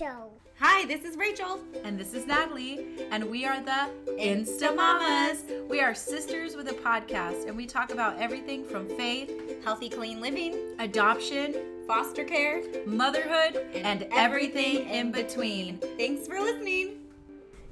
[0.00, 0.30] Show.
[0.60, 1.60] Hi, this is Rachel.
[1.84, 5.44] And this is Natalie, and we are the Insta Mamas.
[5.68, 9.30] We are sisters with a podcast, and we talk about everything from faith,
[9.62, 11.54] healthy, clean living, adoption,
[11.86, 15.76] foster care, motherhood, and, everything in between.
[15.98, 17.00] Thanks for listening.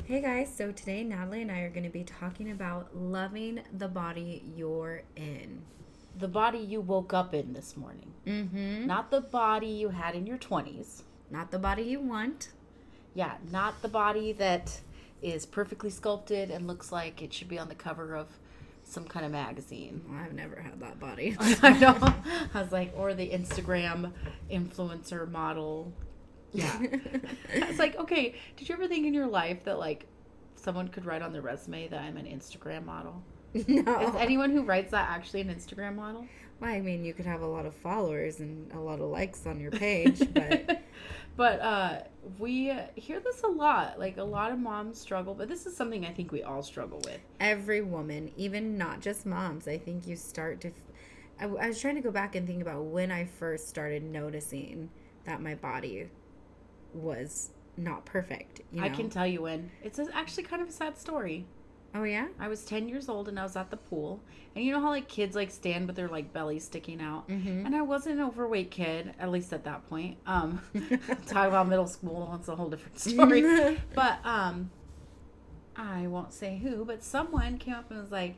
[0.05, 3.89] Hey guys, so today Natalie and I are going to be talking about loving the
[3.89, 5.63] body you're in.
[6.19, 8.87] The body you woke up in this morning, Mm-hmm.
[8.87, 11.05] not the body you had in your 20s.
[11.31, 12.49] Not the body you want.
[13.15, 14.81] Yeah, not the body that
[15.23, 18.29] is perfectly sculpted and looks like it should be on the cover of
[18.85, 20.03] some kind of magazine.
[20.09, 21.37] Well, I've never had that body.
[21.41, 21.97] I know.
[22.55, 24.13] I was like, or the Instagram
[24.51, 25.93] influencer model.
[26.53, 26.81] Yeah.
[27.53, 30.07] it's like, okay, did you ever think in your life that like
[30.57, 33.23] someone could write on their resume that I'm an Instagram model?
[33.67, 34.01] no.
[34.01, 36.27] Is anyone who writes that actually an Instagram model?
[36.61, 39.47] well, I mean, you could have a lot of followers and a lot of likes
[39.47, 40.83] on your page, but
[41.39, 42.01] but uh
[42.39, 43.99] we hear this a lot.
[43.99, 47.01] Like a lot of moms struggle, but this is something I think we all struggle
[47.05, 47.21] with.
[47.41, 50.73] every woman, even not just moms, I think you start to.
[51.41, 54.91] I, I was trying to go back and think about when I first started noticing
[55.25, 56.09] that my body
[56.93, 58.61] was not perfect.
[58.73, 58.87] You know?
[58.87, 59.71] I can tell you when.
[59.83, 61.47] It's actually kind of a sad story.
[61.95, 62.29] Oh yeah.
[62.39, 64.21] I was 10 years old and I was at the pool.
[64.55, 67.29] And you know how like kids like stand with their like belly sticking out?
[67.29, 67.67] Mm-hmm.
[67.67, 70.19] And I wasn't an overweight kid, at least at that point.
[70.27, 70.61] Um
[71.27, 73.79] talk about middle school, that's a whole different story.
[73.95, 74.71] but um
[75.77, 78.35] I won't say who, but someone came up and was like,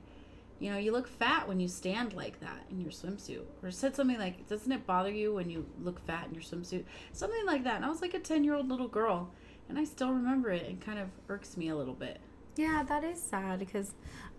[0.59, 3.45] you know, you look fat when you stand like that in your swimsuit.
[3.63, 6.85] Or said something like, doesn't it bother you when you look fat in your swimsuit?
[7.15, 7.77] Something like that.
[7.77, 9.31] And I was like a 10 year old little girl.
[9.71, 10.63] And I still remember it.
[10.63, 12.21] It kind of irks me a little bit.
[12.61, 13.95] Yeah, that is sad because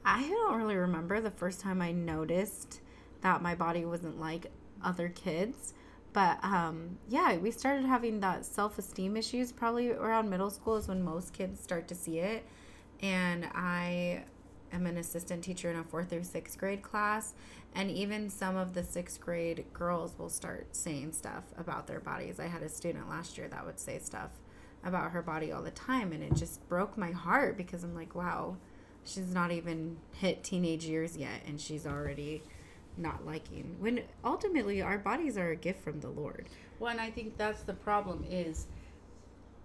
[0.05, 2.81] I don't really remember the first time I noticed
[3.22, 4.52] that my body wasn't like
[4.83, 5.73] other kids.
[6.14, 10.88] But um, yeah, we started having that self esteem issues probably around middle school is
[10.88, 12.45] when most kids start to see it.
[13.02, 14.23] And I
[14.71, 17.33] am an assistant teacher in a fourth through sixth grade class.
[17.73, 22.39] And even some of the sixth grade girls will start saying stuff about their bodies.
[22.39, 24.30] I had a student last year that would say stuff
[24.83, 28.15] about her body all the time and it just broke my heart because I'm like,
[28.15, 28.58] wow,
[29.03, 32.43] she's not even hit teenage years yet and she's already
[32.97, 36.47] not liking when ultimately our bodies are a gift from the Lord.
[36.80, 38.67] Well, and I think that's the problem is,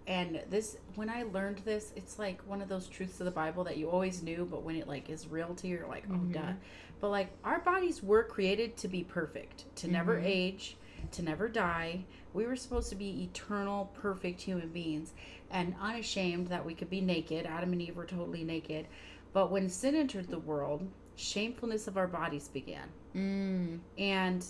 [0.05, 3.63] and this when I learned this, it's like one of those truths of the Bible
[3.65, 6.13] that you always knew, but when it like is real to you, you're like, oh,
[6.13, 6.31] mm-hmm.
[6.31, 6.53] duh.
[6.99, 10.27] But like our bodies were created to be perfect, to never mm-hmm.
[10.27, 10.77] age,
[11.11, 12.05] to never die.
[12.33, 15.13] We were supposed to be eternal, perfect human beings,
[15.51, 17.45] and unashamed that we could be naked.
[17.45, 18.87] Adam and Eve were totally naked.
[19.33, 23.79] But when sin entered the world, shamefulness of our bodies began Mm.
[23.97, 24.45] and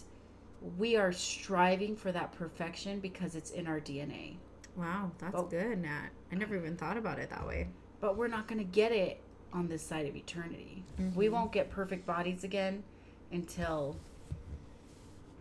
[0.78, 4.38] we are striving for that perfection because it's in our DNA.
[4.76, 5.44] Wow, that's Oh.
[5.46, 6.10] good, Nat.
[6.32, 7.70] I never even thought about it that way.
[8.02, 9.22] But we're not going to get it
[9.54, 10.84] on this side of eternity.
[11.16, 12.84] We won't get perfect bodies again
[13.32, 13.96] until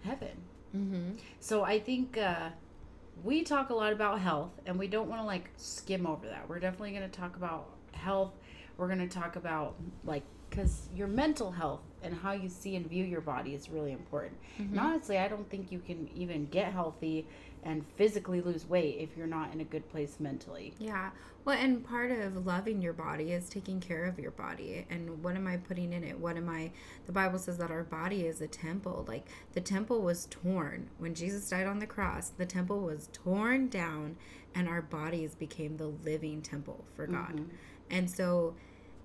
[0.04, 0.36] heaven.
[0.76, 1.10] Mm-hmm.
[1.40, 2.50] So I think uh,
[3.24, 6.48] we talk a lot about health, and we don't want to like skim over that.
[6.48, 8.32] We're definitely going to talk about health.
[8.76, 12.86] We're going to talk about like because your mental health and how you see and
[12.86, 14.36] view your body is really important.
[14.58, 17.26] And honestly, I don't think you can even get healthy
[17.66, 20.72] and physically lose weight if you're not in a good place mentally.
[20.78, 21.10] Yeah.
[21.44, 24.86] Well, and part of loving your body is taking care of your body.
[24.88, 26.18] And what am I putting in it?
[26.18, 26.70] What am I?
[27.06, 29.04] The Bible says that our body is a temple.
[29.08, 30.88] Like the temple was torn.
[30.98, 34.16] When Jesus died on the cross, the temple was torn down
[34.54, 37.34] and our bodies became the living temple for God.
[37.34, 37.50] Mm-hmm.
[37.90, 38.54] And so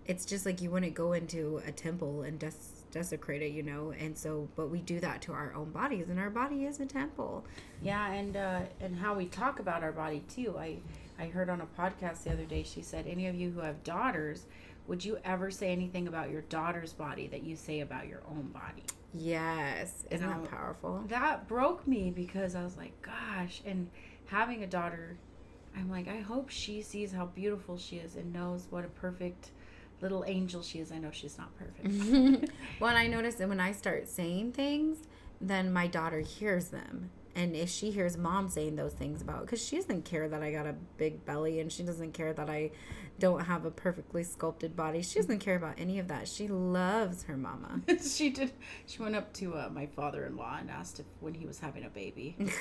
[0.06, 3.94] it's just like you wouldn't go into a temple and des- desecrate it, you know?
[3.98, 6.86] And so, but we do that to our own bodies, and our body is a
[6.86, 7.46] temple.
[7.82, 10.56] Yeah, and uh, and how we talk about our body too.
[10.58, 10.78] I
[11.20, 12.64] I heard on a podcast the other day.
[12.64, 14.46] She said, "Any of you who have daughters,
[14.88, 18.50] would you ever say anything about your daughter's body that you say about your own
[18.54, 20.06] body?" Yes.
[20.10, 21.04] Isn't know, that powerful?
[21.08, 23.90] That broke me because I was like, "Gosh!" And
[24.28, 25.18] having a daughter,
[25.76, 29.52] I'm like, I hope she sees how beautiful she is and knows what a perfect
[30.02, 30.92] little angel she is.
[30.92, 32.52] I know she's not perfect.
[32.80, 34.98] well, and I notice that when I start saying things,
[35.40, 37.10] then my daughter hears them.
[37.36, 40.52] And if she hears mom saying those things about, because she doesn't care that I
[40.52, 42.72] got a big belly and she doesn't care that I
[43.20, 46.28] don't have a perfectly sculpted body, she doesn't care about any of that.
[46.28, 47.82] She loves her mama.
[48.04, 48.52] she did.
[48.86, 51.90] She went up to uh, my father-in-law and asked if when he was having a
[51.90, 52.36] baby.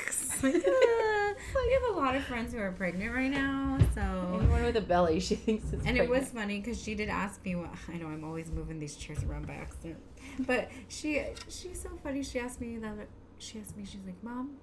[0.43, 4.00] Like, uh, we have a lot of friends who are pregnant right now, so.
[4.40, 5.84] Anyone with a belly, she thinks it's.
[5.84, 7.56] And it was funny because she did ask me.
[7.56, 9.99] What, I know I'm always moving these chairs around by accident,
[10.40, 12.23] but she she's so funny.
[12.23, 13.08] She asked me that.
[13.40, 13.84] She asked me.
[13.84, 14.56] She's like, "Mom,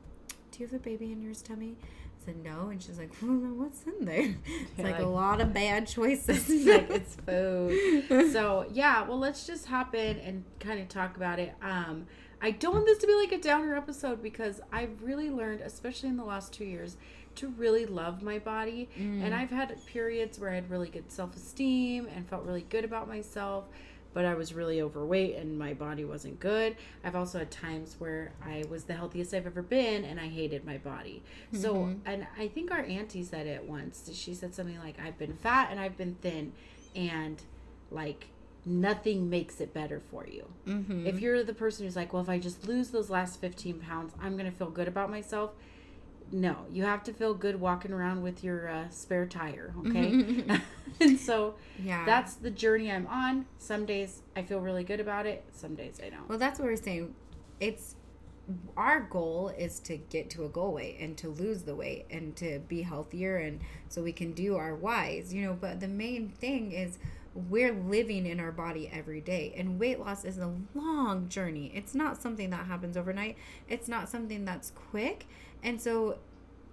[0.52, 3.32] "Do you have a baby in your tummy?" I said, "No," and she's like, "Well,
[3.32, 6.50] then what's in there?" It's You're like, a lot of bad choices.
[6.50, 8.32] It's like it's food.
[8.34, 11.54] So yeah, well let's just hop in and kind of talk about it.
[11.62, 12.06] Um
[12.40, 16.10] I don't want this to be like a downer episode because I've really learned, especially
[16.10, 16.96] in the last two years,
[17.38, 18.90] to really love my body.
[19.24, 22.86] And I've had periods where I had really good self esteem and felt really good
[22.86, 23.66] about myself,
[24.18, 26.76] but I was really overweight and my body wasn't good.
[27.04, 30.66] I've also had times where I was the healthiest I've ever been and I hated
[30.66, 31.22] my body.
[31.54, 34.10] So, and I think our auntie said it once.
[34.16, 36.54] She said something like, I've been fat and I've been thin,
[36.96, 37.40] and
[37.92, 38.30] like
[38.66, 40.48] nothing makes it better for you.
[40.68, 41.06] mm-hmm.
[41.06, 44.14] If you're the person who's like, well, if I just lose those last 15 pounds,
[44.20, 45.52] I'm going to feel good about myself.
[46.32, 50.44] No, you have to feel good walking around with your uh, spare tire, okay?
[51.00, 53.46] and so yeah, that's the journey I'm on.
[53.58, 56.28] Some days I feel really good about it, some days I don't.
[56.28, 57.16] Well, that's what we're saying.
[57.60, 57.96] It's
[58.78, 62.36] our goal is to get to a goal weight and to lose the weight and
[62.38, 63.60] to be healthier and
[63.90, 66.98] so we can do our whys, you know, but the main thing is
[67.50, 71.72] we're living in our body every day and weight loss is a long journey.
[71.76, 73.38] It's not something that happens overnight.
[73.68, 75.28] It's not something that's quick.
[75.68, 76.18] And so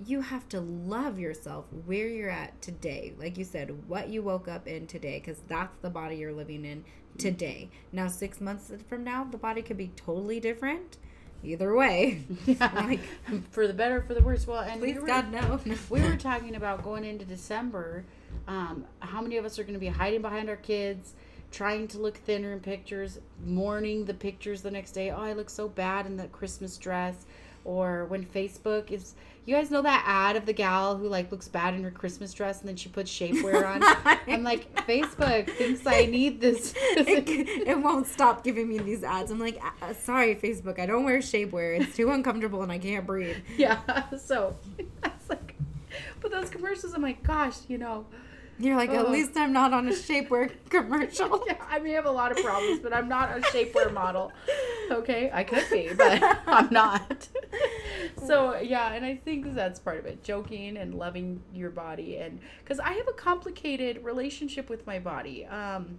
[0.07, 3.13] you have to love yourself where you're at today.
[3.19, 6.65] Like you said, what you woke up in today, because that's the body you're living
[6.65, 6.85] in
[7.19, 7.71] today.
[7.91, 10.99] Now, six months from now, the body could be totally different.
[11.43, 12.71] Either way, Yeah.
[12.75, 13.01] like,
[13.51, 14.47] for the better, for the worse.
[14.47, 15.59] Well, and please we were, God no.
[15.91, 18.05] we were talking about going into December.
[18.47, 21.15] Um, how many of us are going to be hiding behind our kids,
[21.51, 25.11] trying to look thinner in pictures, mourning the pictures the next day?
[25.11, 27.27] Oh, I look so bad in that Christmas dress.
[27.65, 29.15] Or when Facebook is,
[29.47, 32.33] you guys know that ad of the gal who like looks bad in her Christmas
[32.33, 33.81] dress and then she puts shapewear on.
[34.29, 36.75] I'm like, Facebook thinks I need this.
[36.77, 39.31] it, it won't stop giving me these ads.
[39.31, 41.81] I'm like, uh, sorry, Facebook, I don't wear shapewear.
[41.81, 43.37] It's too uncomfortable and I can't breathe.
[43.57, 43.81] yeah.
[44.17, 44.57] So
[45.03, 45.57] I was like,
[46.21, 48.07] but those commercials, I'm like, gosh, you know.
[48.59, 51.43] You're like, at least I'm not on a shapewear commercial.
[51.47, 54.33] Yeah, I may have a lot of problems, but I'm not a shapewear model.
[54.91, 57.29] Okay, I could be, but I'm not.
[58.25, 62.39] so yeah, and I think that's part of it, joking and loving your body, and
[62.63, 65.47] because I have a complicated relationship with my body.
[65.47, 65.99] Um,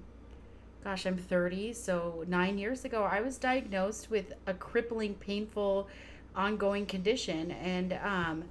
[0.84, 5.88] gosh, I'm 30, so nine years ago, I was diagnosed with a crippling, painful,
[6.36, 8.44] ongoing condition, and um,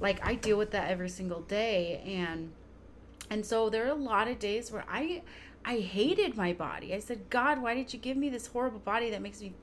[0.00, 2.50] like I deal with that every single day, and
[3.30, 5.22] and so there are a lot of days where I
[5.64, 6.94] I hated my body.
[6.94, 9.54] I said, God, why did you give me this horrible body that makes me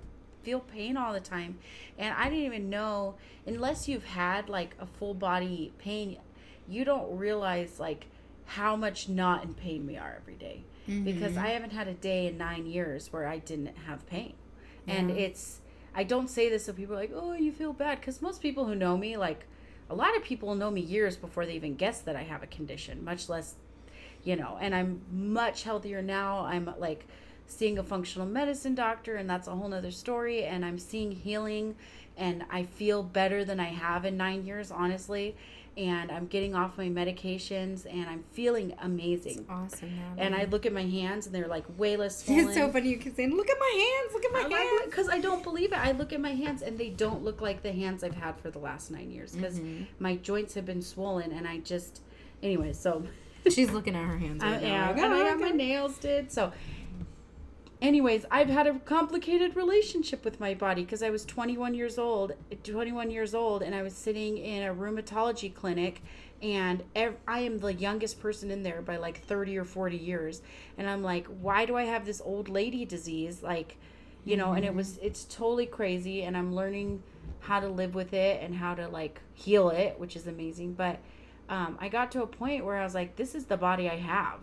[0.43, 1.59] feel pain all the time?
[1.97, 3.15] And I didn't even know
[3.45, 6.17] unless you've had like a full body pain,
[6.67, 8.07] you don't realize like
[8.45, 10.63] how much not in pain we are every day.
[10.87, 11.45] Because mm-hmm.
[11.45, 14.33] I haven't had a day in nine years where I didn't have pain.
[14.87, 15.59] And it's
[15.93, 17.99] I don't say this so people are like, oh, you feel bad.
[17.99, 19.45] Because most people who know me, like
[19.89, 22.47] a lot of people know me years before they even guess that I have a
[22.47, 23.55] condition, much less,
[24.23, 26.45] you know, and I'm much healthier now.
[26.45, 27.07] I'm like
[27.47, 30.43] seeing a functional medicine doctor, and that's a whole nother story.
[30.43, 31.75] And I'm seeing healing,
[32.17, 35.35] and I feel better than I have in nine years, honestly.
[35.79, 39.45] And I'm getting off my medications, and I'm feeling amazing.
[39.49, 39.89] Awesome.
[40.17, 42.45] And I look at my hands, and they're like way less swollen.
[42.47, 42.89] It's so funny.
[42.89, 43.73] You keep saying, "Look at my
[44.03, 44.13] hands.
[44.13, 45.77] Look at my hands." because I don't believe it.
[45.79, 48.51] I look at my hands and they don't look like the hands I've had for
[48.51, 49.83] the last nine years because Mm-hmm.
[49.99, 52.01] my joints have been swollen and I just,
[52.43, 52.73] anyway.
[52.73, 53.03] So
[53.49, 54.43] She's looking at her hands.
[54.43, 56.29] I Right now, am, like, and I "Oh, got my nails did.
[56.29, 56.51] So,
[57.81, 62.33] anyways, I've had a complicated relationship with my body because I was 21 years old,
[62.63, 66.01] 21 years old, and I was sitting in a rheumatology clinic,
[66.41, 70.41] and ev- I am the youngest person in there by like 30 or 40 years,
[70.77, 73.43] and I'm like, why do I have this old lady disease?
[73.43, 73.77] Like,
[74.25, 77.01] you know, and it was it's totally crazy, and I'm learning
[77.39, 80.99] how to live with it and how to like heal it, which is amazing, but.
[81.51, 83.95] Um, I got to a point where I was like, this is the body I
[83.95, 84.39] have.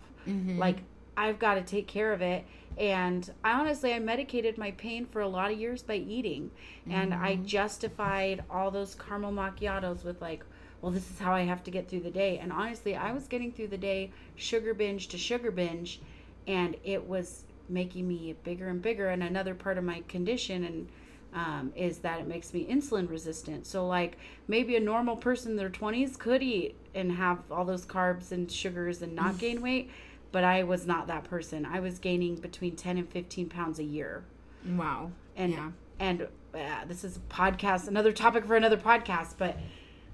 [0.59, 0.79] Like,
[1.15, 2.43] I've got to take care of it.
[2.77, 6.51] And I honestly, I medicated my pain for a lot of years by eating.
[6.87, 10.43] And I justified all those caramel macchiatos with, like,
[10.81, 12.37] well, this is how I have to get through the day.
[12.37, 16.01] And honestly, I was getting through the day sugar binge to sugar binge.
[16.45, 19.09] And it was making me bigger and bigger.
[19.09, 20.87] And another part of my condition and
[21.33, 23.65] um, is that it makes me insulin resistant.
[23.65, 24.17] So, like,
[24.47, 28.51] maybe a normal person in their 20s could eat and have all those carbs and
[28.51, 29.91] sugars and not gain weight,
[30.31, 31.65] but I was not that person.
[31.65, 34.23] I was gaining between 10 and 15 pounds a year.
[34.65, 35.11] Wow.
[35.35, 35.71] And, yeah.
[35.99, 39.57] and uh, this is a podcast, another topic for another podcast, but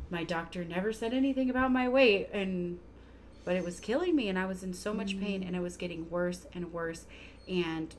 [0.10, 2.30] my doctor never said anything about my weight.
[2.34, 2.80] And,
[3.46, 5.78] but it was killing me, and I was in so much pain, and it was
[5.78, 7.06] getting worse and worse.
[7.48, 7.94] And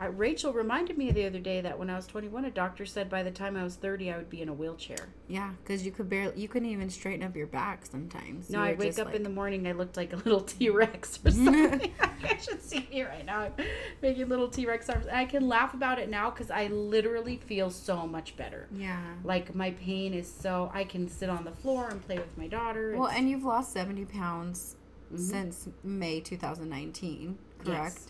[0.00, 3.10] I, Rachel reminded me the other day that when I was 21, a doctor said
[3.10, 4.96] by the time I was 30, I would be in a wheelchair.
[5.28, 8.48] Yeah, because you could barely, you couldn't even straighten up your back sometimes.
[8.48, 11.18] No, I wake up like- in the morning, I looked like a little T Rex
[11.22, 11.92] or something.
[12.24, 13.40] I should see me right now.
[13.40, 13.52] I'm
[14.00, 15.04] making little T Rex arms.
[15.06, 18.68] And I can laugh about it now because I literally feel so much better.
[18.74, 18.98] Yeah.
[19.22, 22.46] Like my pain is so I can sit on the floor and play with my
[22.46, 22.94] daughter.
[22.96, 24.76] Well, It's- and you've lost 70 pounds
[25.12, 25.18] Mhm.
[25.18, 27.68] since May 2019, correct?
[27.98, 28.06] Yes.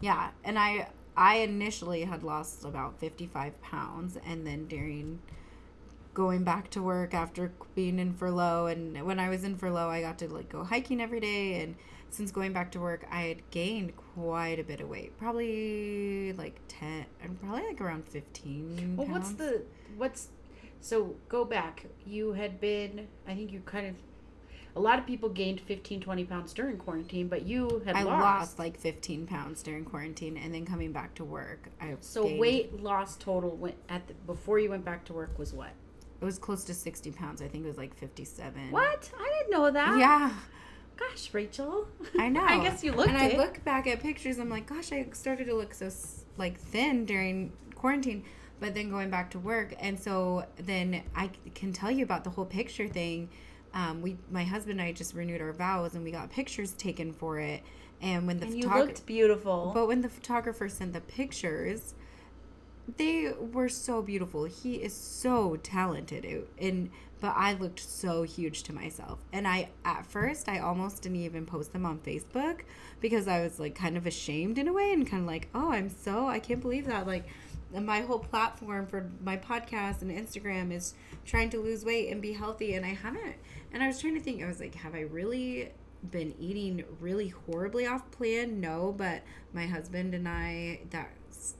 [0.00, 5.20] Yeah, and I I initially had lost about 55 pounds and then during
[6.12, 10.00] going back to work after being in furlough and when I was in furlough, I
[10.00, 11.74] got to like go hiking every day and
[12.10, 15.18] since going back to work, I had gained quite a bit of weight.
[15.18, 19.62] Probably like 10 and probably like around 15 Well, what's the
[19.96, 20.28] what's
[20.80, 21.86] so go back.
[22.06, 23.96] You had been I think you kind of
[24.76, 28.22] a lot of people gained 15 20 pounds during quarantine, but you had I lost.
[28.22, 31.68] lost like 15 pounds during quarantine and then coming back to work.
[31.80, 35.38] I so gained- weight loss total went at the, before you went back to work
[35.38, 35.70] was what?
[36.20, 37.42] It was close to 60 pounds.
[37.42, 38.70] I think it was like 57.
[38.70, 39.10] What?
[39.18, 39.98] I didn't know that.
[39.98, 40.32] Yeah,
[40.96, 41.86] Gosh, Rachel.
[42.18, 42.44] I know.
[42.44, 43.34] I guess you looked And it.
[43.34, 44.38] I look back at pictures.
[44.38, 45.90] I'm like, gosh, I started to look so
[46.38, 48.24] like thin during quarantine,
[48.60, 52.30] but then going back to work, and so then i can tell you about the
[52.30, 53.28] whole picture thing.
[53.74, 57.12] Um, we, my husband and I, just renewed our vows, and we got pictures taken
[57.12, 57.62] for it.
[58.00, 59.70] And when the and you photographer, looked beautiful.
[59.74, 61.94] But when the photographer sent the pictures,
[62.96, 64.44] they were so beautiful.
[64.44, 66.90] He is so talented, and
[67.20, 69.18] but I looked so huge to myself.
[69.32, 72.60] And I at first I almost didn't even post them on Facebook
[73.00, 75.72] because I was like kind of ashamed in a way and kind of like, "Oh,
[75.72, 77.26] I'm so I can't believe that like
[77.72, 80.94] my whole platform for my podcast and Instagram is
[81.24, 83.36] trying to lose weight and be healthy and I haven't.
[83.72, 85.70] And I was trying to think I was like, have I really
[86.10, 88.60] been eating really horribly off plan?
[88.60, 91.10] No, but my husband and I that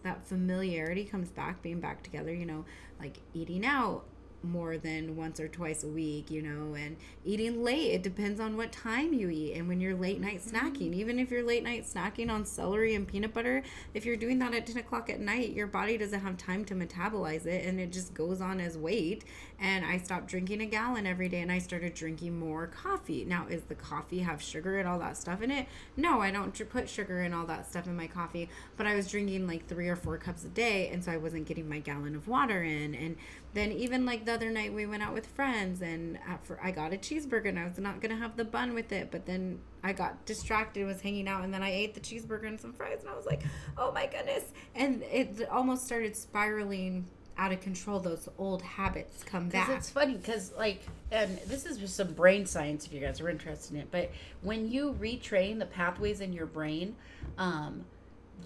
[0.02, 2.64] that familiarity comes back being back together, you know,
[3.00, 4.04] like eating out
[4.44, 7.92] more than once or twice a week, you know, and eating late.
[7.92, 10.56] It depends on what time you eat and when you're late night mm-hmm.
[10.56, 10.94] snacking.
[10.94, 13.62] Even if you're late night snacking on celery and peanut butter,
[13.94, 16.74] if you're doing that at 10 o'clock at night, your body doesn't have time to
[16.74, 19.24] metabolize it and it just goes on as weight.
[19.61, 23.25] And I stopped drinking a gallon every day and I started drinking more coffee.
[23.25, 25.66] Now, is the coffee have sugar and all that stuff in it?
[25.96, 29.11] No, I don't put sugar and all that stuff in my coffee, but I was
[29.11, 30.88] drinking like three or four cups a day.
[30.88, 32.94] And so I wasn't getting my gallon of water in.
[32.94, 33.16] And
[33.52, 36.18] then even like the other night we went out with friends and
[36.62, 39.26] I got a cheeseburger and I was not gonna have the bun with it, but
[39.26, 42.73] then I got distracted, was hanging out, and then I ate the cheeseburger and some
[42.73, 43.42] fries, and I was like,
[43.76, 44.44] oh my goodness!
[44.75, 47.06] And it almost started spiraling
[47.37, 48.00] out of control.
[48.00, 49.69] Those old habits come back.
[49.71, 53.29] it's funny because like and this is just some brain science if you guys are
[53.29, 54.11] interested in it but
[54.43, 56.95] when you retrain the pathways in your brain
[57.38, 57.85] um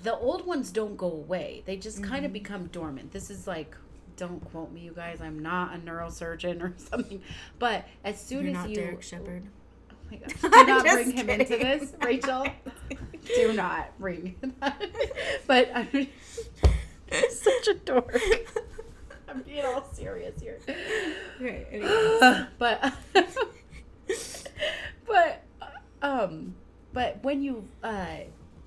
[0.02, 2.24] the old ones don't go away they just kind Mm-hmm.
[2.26, 3.74] of become dormant this is like
[4.16, 7.20] don't quote me you guys i'm not a neurosurgeon or something
[7.58, 9.42] but as soon as You're as not you Derek Shepherd.
[9.90, 10.32] Oh my gosh.
[10.42, 12.46] Do not bring him into this, Rachel.
[13.36, 14.82] Do not bring that.
[15.46, 16.08] But I mean,
[17.30, 18.16] such a dork.
[19.30, 20.58] I'm being all serious here.
[21.40, 22.92] Okay, but
[25.06, 25.42] but
[26.02, 26.54] um
[26.92, 28.16] but when you uh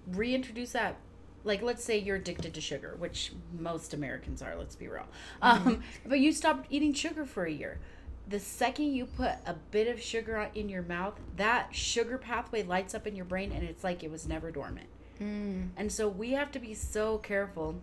[0.08, 0.96] reintroduce that
[1.44, 5.06] like let's say you're addicted to sugar which most americans are let's be real
[5.42, 7.80] um but you stopped eating sugar for a year
[8.28, 12.94] the second you put a bit of sugar in your mouth that sugar pathway lights
[12.94, 14.88] up in your brain and it's like it was never dormant
[15.20, 15.70] Mm.
[15.78, 17.80] and so we have to be so careful.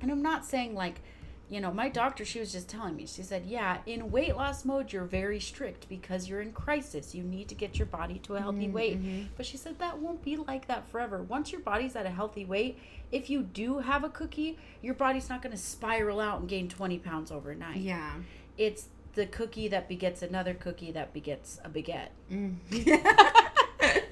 [0.00, 1.02] And I'm not saying like,
[1.50, 4.64] you know, my doctor, she was just telling me, she said, yeah, in weight loss
[4.64, 7.14] mode, you're very strict because you're in crisis.
[7.14, 8.98] You need to get your body to a healthy weight.
[9.36, 11.22] But she said that won't be like that forever.
[11.22, 12.78] Once your body's at a healthy weight,
[13.10, 16.68] if you do have a cookie, your body's not going to spiral out and gain
[16.68, 17.78] 20 pounds overnight.
[17.78, 18.12] Yeah.
[18.58, 22.08] It's the cookie that begets another cookie that begets a baguette.
[22.30, 22.56] Mm.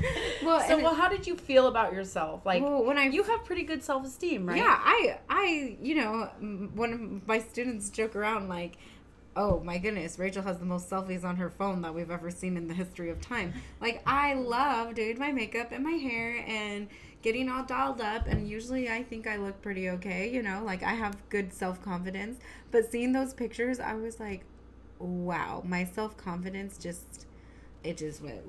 [0.42, 2.44] well, So, well, how did you feel about yourself?
[2.44, 4.58] Like, well, when I you have pretty good self esteem, right?
[4.58, 6.30] Yeah, I, I, you know,
[6.74, 8.76] one of my students joke around like,
[9.34, 12.56] "Oh my goodness, Rachel has the most selfies on her phone that we've ever seen
[12.56, 16.88] in the history of time." Like, I love doing my makeup and my hair and
[17.22, 20.30] getting all dolled up, and usually I think I look pretty okay.
[20.30, 22.38] You know, like I have good self confidence.
[22.70, 24.44] But seeing those pictures, I was like,
[24.98, 27.26] "Wow, my self confidence just,
[27.82, 28.42] it just went."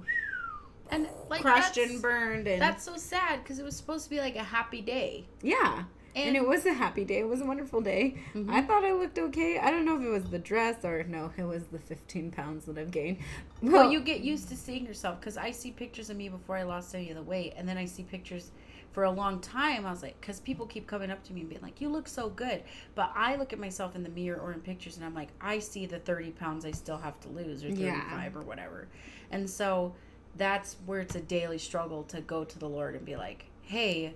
[0.91, 4.19] And like crushed and burned and That's so sad because it was supposed to be
[4.19, 5.25] like a happy day.
[5.41, 5.83] Yeah.
[6.15, 7.19] And, And- it was a happy day.
[7.19, 8.15] It was a wonderful day.
[8.33, 8.49] Mhm.
[8.49, 9.59] I thought I looked okay.
[9.59, 12.65] I don't know if it was the dress or no, it was the 15 pounds
[12.65, 13.17] that I've gained.
[13.61, 16.63] Well, you get used to seeing yourself because I see pictures of me before I
[16.63, 18.51] lost any of the weight, and then I see pictures
[18.93, 21.49] for a long time, I was like, because people keep coming up to me and
[21.49, 22.63] being like, you look so good.
[22.95, 25.59] But I look at myself in the mirror or in pictures and I'm like, I
[25.59, 28.29] see the 30 pounds I still have to lose or 35 Yeah.
[28.33, 28.87] or whatever.
[29.29, 29.93] And so
[30.35, 34.13] that's where it's a daily struggle to go to the Lord and be like, hey,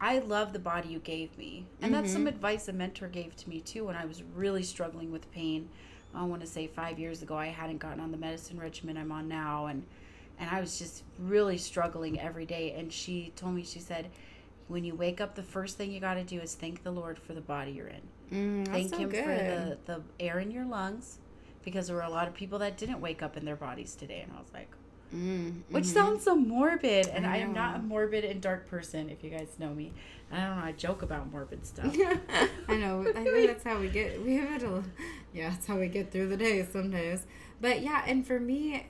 [0.00, 1.64] I love the body you gave me.
[1.80, 5.12] And that's some advice a mentor gave to me too when I was really struggling
[5.12, 5.68] with pain.
[6.14, 9.12] I want to say five years ago, I hadn't gotten on the medicine regimen I'm
[9.12, 9.66] on now.
[9.66, 9.84] And,
[10.38, 12.72] and I was just really struggling every day.
[12.72, 14.10] And she told me, she said,
[14.68, 17.18] when you wake up, the first thing you got to do is thank the Lord
[17.18, 18.64] for the body you're in.
[18.64, 19.24] Mm, Thank so Him good.
[19.24, 21.18] for the, the air in your lungs.
[21.64, 24.20] Because there were a lot of people that didn't wake up in their bodies today.
[24.22, 24.70] And I was like,
[25.14, 25.92] Mm, which mhm.
[25.92, 29.28] sounds so morbid and I I, am not a morbid and dark person if you
[29.28, 29.92] guys know me
[30.30, 31.94] i don't know i joke about morbid stuff
[32.68, 33.04] I know.
[33.14, 34.22] I think that's how we get.
[34.22, 34.82] We have to.
[35.34, 37.26] Yeah, that's how we get through the day sometimes.
[37.60, 38.86] But yeah, and for me,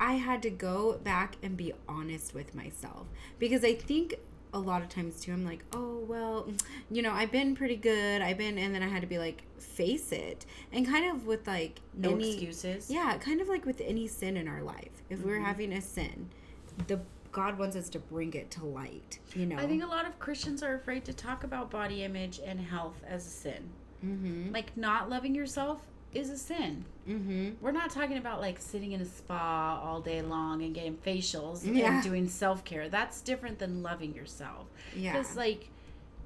[0.00, 3.06] I had to go back and be honest with myself
[3.38, 4.14] because I think
[4.52, 6.48] a lot of times too, I'm like, oh well,
[6.90, 8.22] you know, I've been pretty good.
[8.22, 11.46] I've been, and then I had to be like, face it, and kind of with
[11.46, 14.90] like no any, excuses Yeah, kind of like with any sin in our life.
[15.10, 15.28] If Mm-hmm.
[15.28, 16.28] we're having a sin,
[16.86, 17.00] the
[17.30, 19.18] God wants us to bring it to light.
[19.36, 19.56] You know.
[19.56, 23.00] i think a lot of christians are afraid to talk about body image and health
[23.06, 23.68] as a sin
[24.04, 24.52] Mm-hmm.
[24.52, 25.80] like not loving yourself
[26.14, 27.50] is a sin Mm-hmm.
[27.60, 31.60] we're not talking about like sitting in a spa all day long and getting facials
[31.64, 31.94] Yeah.
[31.94, 35.12] and doing self-care that's different than loving yourself Yeah.
[35.12, 35.68] because like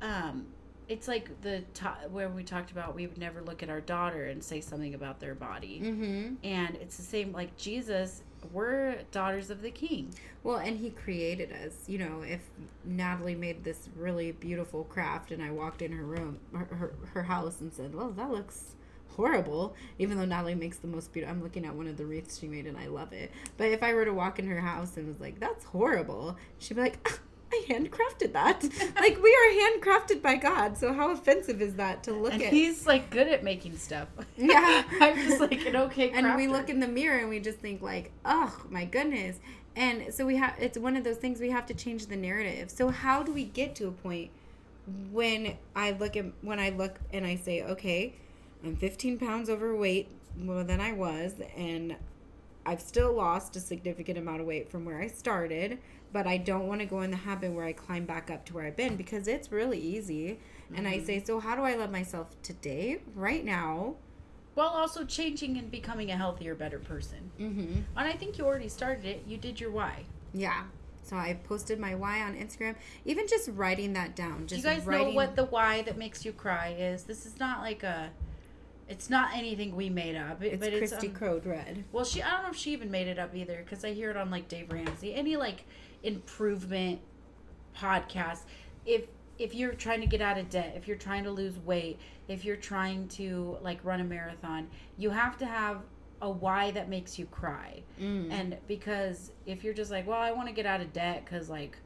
[0.01, 0.47] um
[0.89, 4.25] it's like the to- where we talked about we would never look at our daughter
[4.27, 6.35] and say something about their body Mm-hmm.
[6.45, 8.23] and it's the same like jesus
[8.53, 10.13] we're daughters of the king
[10.43, 11.75] Well, and he created us.
[11.87, 12.41] You know, if
[12.85, 17.23] Natalie made this really beautiful craft and I walked in her room, her, her, her
[17.23, 18.75] house, and said, well, that looks
[19.17, 21.35] horrible, even though Natalie makes the most beautiful.
[21.35, 23.31] I'm looking at one of the wreaths she made and I love it.
[23.57, 26.75] But if I were to walk in her house and was like, that's horrible, she'd
[26.75, 27.19] be like, "Ah,
[27.53, 28.63] I handcrafted that.
[28.97, 30.79] like, we are handcrafted by God.
[30.79, 32.53] So, how offensive is that to look and at?
[32.53, 34.83] he's like good at making stuff Yeah.
[35.01, 37.83] i'm just like an okay and we look in the mirror and we just think
[37.83, 39.39] like oh my goodness
[39.77, 42.71] and so we have it's one of those things we have to change the narrative
[42.71, 44.31] so how do we get to a point
[45.13, 48.15] when i look at when i look and i say okay
[48.65, 51.97] i'm 15 pounds overweight more than i was and
[52.65, 55.79] i've still lost a significant amount of weight from where i started
[56.13, 58.55] but i don't want to go in the habit where i climb back up to
[58.55, 60.39] where i've been because it's really easy.
[60.75, 63.97] And i say so how do i love myself today right now?
[64.55, 67.31] While also changing and becoming a healthier better person.
[67.39, 67.81] Mm-hmm.
[67.97, 69.25] And i think you already started it.
[69.27, 70.05] You did your why.
[70.33, 70.65] Yeah.
[71.03, 72.77] So I posted my why on Instagram.
[73.05, 74.47] Even just writing that down.
[74.47, 77.05] Just you guys writing, know what the why that makes you cry is?
[77.05, 78.11] This is not like a
[78.93, 81.13] it's not anything we made up it- it's but Christy it's um.
[81.93, 84.11] Well, she I don't know if she even made it up either because I hear
[84.11, 85.15] it on like Dave Ramsey.
[85.15, 85.65] Any like
[86.03, 87.01] improvement
[87.77, 88.41] podcast.
[88.85, 89.07] If
[89.39, 92.45] if you're trying to get out of debt, if you're trying to lose weight, if
[92.45, 95.79] you're trying to like run a marathon, you have to have
[96.21, 97.83] a why that makes you cry.
[98.01, 98.31] Mm.
[98.31, 101.49] And because if you're just like, well, I want to get out of debt because
[101.49, 101.77] like,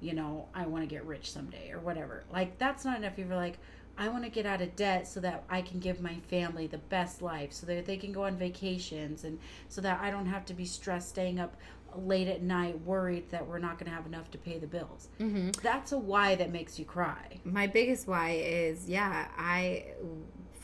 [0.00, 2.24] you know, I want to get rich someday or whatever.
[2.32, 3.12] Like that's not enough.
[3.16, 3.58] If you're like,
[3.98, 6.78] I want to get out of debt so that I can give my family the
[6.78, 10.44] best life, so that they can go on vacations, and so that I don't have
[10.46, 11.56] to be stressed staying up
[11.96, 15.08] late at night worried that we're not going to have enough to pay the bills.
[15.18, 17.40] hmm That's a why that makes you cry.
[17.44, 19.86] My biggest why is yeah, I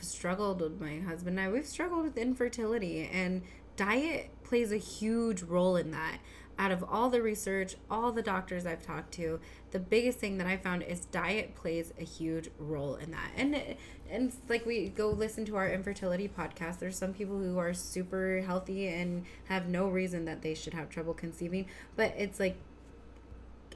[0.00, 1.50] struggled with my husband and I.
[1.50, 3.42] We've struggled with infertility, and
[3.76, 6.18] diet plays a huge role in that.
[6.58, 9.40] Out of all the research, all the doctors I've talked to,
[9.72, 13.30] the biggest thing that I found is diet plays a huge role in that.
[13.36, 13.60] And
[14.08, 16.78] and like we go listen to our infertility podcast.
[16.78, 20.90] There's some people who are super healthy and have no reason that they should have
[20.90, 22.56] trouble conceiving, but it's like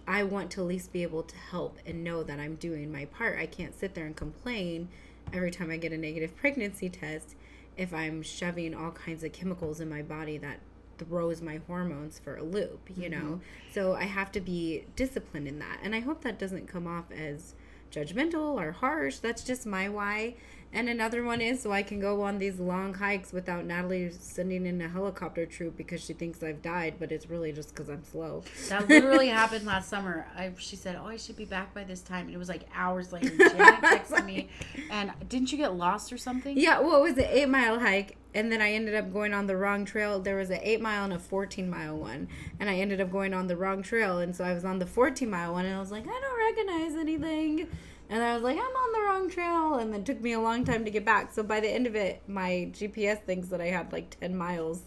[0.07, 3.05] I want to at least be able to help and know that I'm doing my
[3.05, 3.38] part.
[3.38, 4.88] I can't sit there and complain
[5.33, 7.35] every time I get a negative pregnancy test
[7.77, 10.61] if I'm shoving all kinds of chemicals in my body that
[10.98, 13.18] throws my hormones for a loop, you know?
[13.18, 13.72] Mm-hmm.
[13.72, 15.80] So I have to be disciplined in that.
[15.82, 17.54] And I hope that doesn't come off as
[17.90, 19.18] judgmental or harsh.
[19.18, 20.34] That's just my why.
[20.72, 24.66] And another one is so I can go on these long hikes without Natalie sending
[24.66, 28.04] in a helicopter troop because she thinks I've died, but it's really just because I'm
[28.04, 28.42] slow.
[28.68, 30.26] That literally happened last summer.
[30.37, 32.64] I she said, "Oh, I should be back by this time," and it was like
[32.74, 33.31] hours later.
[33.38, 34.48] Janet texted me,
[34.90, 36.57] and didn't you get lost or something?
[36.59, 39.46] Yeah, well, it was an eight mile hike, and then I ended up going on
[39.46, 40.20] the wrong trail.
[40.20, 42.28] There was an eight mile and a 14 mile one,
[42.61, 44.18] and I ended up going on the wrong trail.
[44.18, 46.57] And so I was on the 14 mile one, and I was like, I don't
[46.57, 47.68] recognize anything.
[48.11, 49.75] And I was like, I'm on the wrong trail.
[49.75, 51.33] And then it took me a long time to get back.
[51.33, 54.83] So by the end of it, my GPS thinks that I had like 10 miles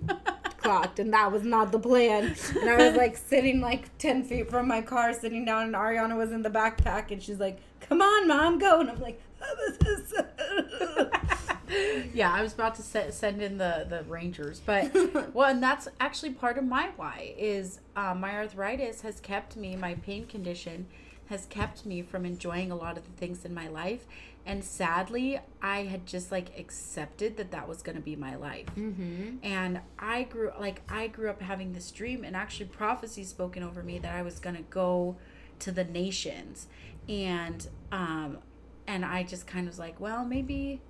[0.62, 2.34] clocked, and that was not the plan.
[2.60, 6.16] And I was like sitting like ten feet from my car, sitting down, and Ariana
[6.16, 9.20] was in the backpack, and she's like, "Come on, mom, go!" And I'm like.
[12.14, 14.94] yeah, I was about to set, send in the the Rangers, but
[15.34, 19.74] well, and that's actually part of my why is uh, my arthritis has kept me,
[19.74, 20.86] my pain condition
[21.26, 24.06] has kept me from enjoying a lot of the things in my life,
[24.44, 28.66] and sadly, I had just like accepted that that was going to be my life,
[28.76, 29.36] mm-hmm.
[29.42, 33.82] and I grew like I grew up having this dream, and actually prophecy spoken over
[33.82, 35.16] me that I was going to go
[35.60, 36.66] to the nations,
[37.08, 38.38] and um,
[38.86, 40.80] and I just kind of was like, well, maybe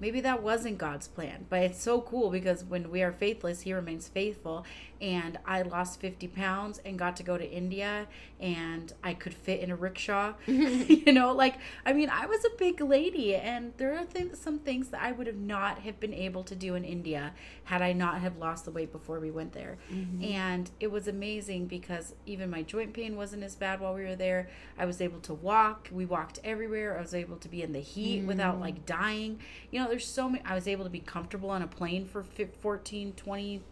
[0.00, 1.46] maybe that wasn't God's plan.
[1.48, 4.64] But it's so cool because when we are faithless, He remains faithful.
[5.00, 8.08] And I lost 50 pounds and got to go to India
[8.40, 10.34] and I could fit in a rickshaw.
[10.46, 11.54] you know, like,
[11.86, 15.12] I mean, I was a big lady and there are th- some things that I
[15.12, 17.32] would have not have been able to do in India
[17.64, 19.78] had I not have lost the weight before we went there.
[19.92, 20.24] Mm-hmm.
[20.24, 24.16] And it was amazing because even my joint pain wasn't as bad while we were
[24.16, 24.48] there.
[24.78, 25.88] I was able to walk.
[25.92, 26.96] We walked everywhere.
[26.98, 28.26] I was able to be in the heat mm.
[28.26, 29.40] without like dying.
[29.70, 30.44] You know, there's so many.
[30.44, 33.62] I was able to be comfortable on a plane for 14, 20,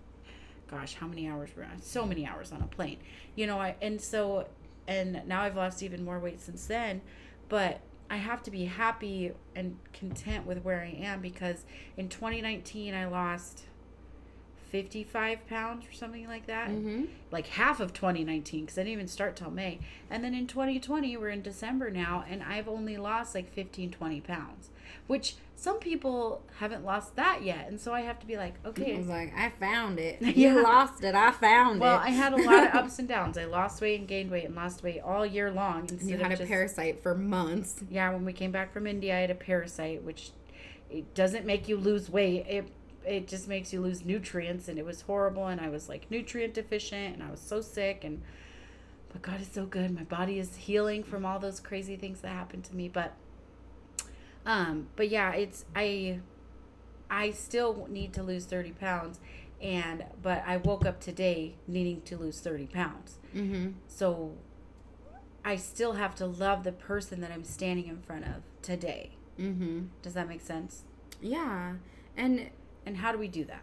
[0.70, 1.80] gosh, how many hours were on?
[1.80, 2.98] So many hours on a plane.
[3.34, 4.48] You know, I, and so,
[4.86, 7.00] and now I've lost even more weight since then.
[7.48, 11.64] But I have to be happy and content with where I am because
[11.96, 13.64] in 2019 I lost
[14.70, 16.68] 55 pounds or something like that.
[16.68, 17.04] Mm-hmm.
[17.30, 19.80] Like half of 2019 because I didn't even start till May.
[20.10, 24.20] And then in 2020, we're in December now, and I've only lost like 15, 20
[24.20, 24.70] pounds,
[25.06, 27.66] which some people haven't lost that yet.
[27.68, 28.94] And so I have to be like, okay.
[28.94, 30.20] I was like, I found it.
[30.36, 30.60] You yeah.
[30.60, 31.14] lost it.
[31.14, 31.98] I found well, it.
[31.98, 33.38] Well, I had a lot of ups and downs.
[33.38, 35.88] I lost weight and gained weight and lost weight all year long.
[35.88, 37.82] Instead you had a just, parasite for months.
[37.90, 40.32] Yeah, when we came back from India, I had a parasite, which
[40.90, 42.46] it doesn't make you lose weight.
[42.46, 42.68] It
[43.06, 46.54] it just makes you lose nutrients and it was horrible and I was like nutrient
[46.54, 48.20] deficient and I was so sick and
[49.12, 49.92] but God is so good.
[49.92, 52.88] My body is healing from all those crazy things that happened to me.
[52.88, 53.12] But
[54.46, 56.20] um but yeah, it's I
[57.10, 59.20] I still need to lose 30 pounds
[59.60, 63.18] and but I woke up today needing to lose 30 pounds.
[63.34, 63.72] Mm-hmm.
[63.88, 64.32] So
[65.44, 69.10] I still have to love the person that I'm standing in front of today.
[69.38, 69.86] Mm-hmm.
[70.02, 70.82] Does that make sense?
[71.20, 71.74] Yeah.
[72.16, 72.50] And
[72.84, 73.62] and how do we do that?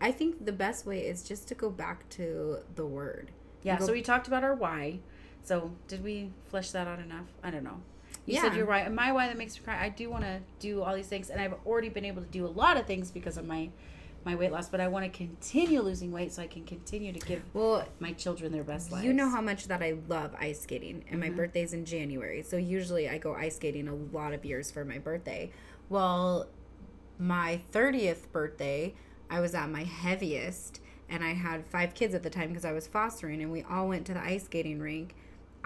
[0.00, 3.30] I think the best way is just to go back to the word.
[3.62, 3.86] Yeah, go...
[3.86, 5.00] so we talked about our why.
[5.42, 7.26] So did we flesh that out enough?
[7.42, 7.80] I don't know.
[8.26, 8.42] You yeah.
[8.42, 8.84] said you're right.
[8.84, 11.30] And my why that makes me cry, I do want to do all these things.
[11.30, 13.70] And I've already been able to do a lot of things because of my
[14.24, 17.20] my weight loss, but I want to continue losing weight so I can continue to
[17.20, 19.04] give well my children their best lives.
[19.04, 21.30] You know how much that I love ice skating, and mm-hmm.
[21.30, 24.84] my birthday's in January, so usually I go ice skating a lot of years for
[24.84, 25.52] my birthday.
[25.88, 26.48] Well,
[27.18, 28.94] my 30th birthday,
[29.30, 32.72] I was at my heaviest and I had five kids at the time because I
[32.72, 35.14] was fostering and we all went to the ice skating rink.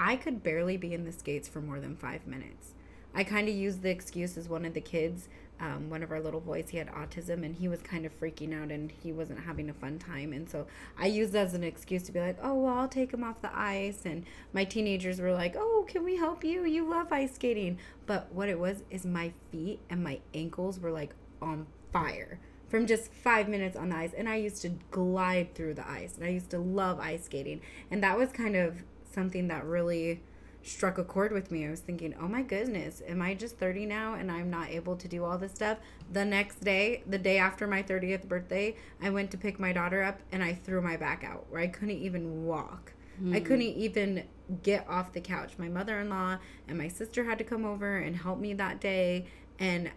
[0.01, 2.73] I could barely be in the skates for more than five minutes.
[3.15, 5.29] I kind of used the excuse as one of the kids,
[5.61, 8.55] um, one of our little boys, he had autism and he was kind of freaking
[8.55, 10.33] out and he wasn't having a fun time.
[10.33, 10.67] And so
[10.99, 13.43] I used that as an excuse to be like, oh, well, I'll take him off
[13.43, 14.07] the ice.
[14.07, 16.65] And my teenagers were like, oh, can we help you?
[16.65, 17.79] You love ice skating.
[18.07, 22.39] But what it was is my feet and my ankles were like on fire
[22.71, 24.15] from just five minutes on the ice.
[24.17, 26.17] And I used to glide through the ice.
[26.17, 27.61] And I used to love ice skating.
[27.91, 30.21] And that was kind of something that really
[30.63, 31.67] struck a chord with me.
[31.67, 34.97] I was thinking, oh my goodness, am I just 30 now and I'm not able
[34.97, 35.79] to do all this stuff?
[36.13, 40.03] The next day, the day after my 30th birthday, I went to pick my daughter
[40.03, 42.93] up and I threw my back out where I couldn't even walk.
[43.23, 43.35] Mm.
[43.35, 43.45] I hmm.
[43.45, 44.25] couldn't even
[44.63, 45.53] get off the couch.
[45.59, 48.81] My mother in law and my sister had to come over and help me that
[48.81, 49.27] day.
[49.59, 49.91] And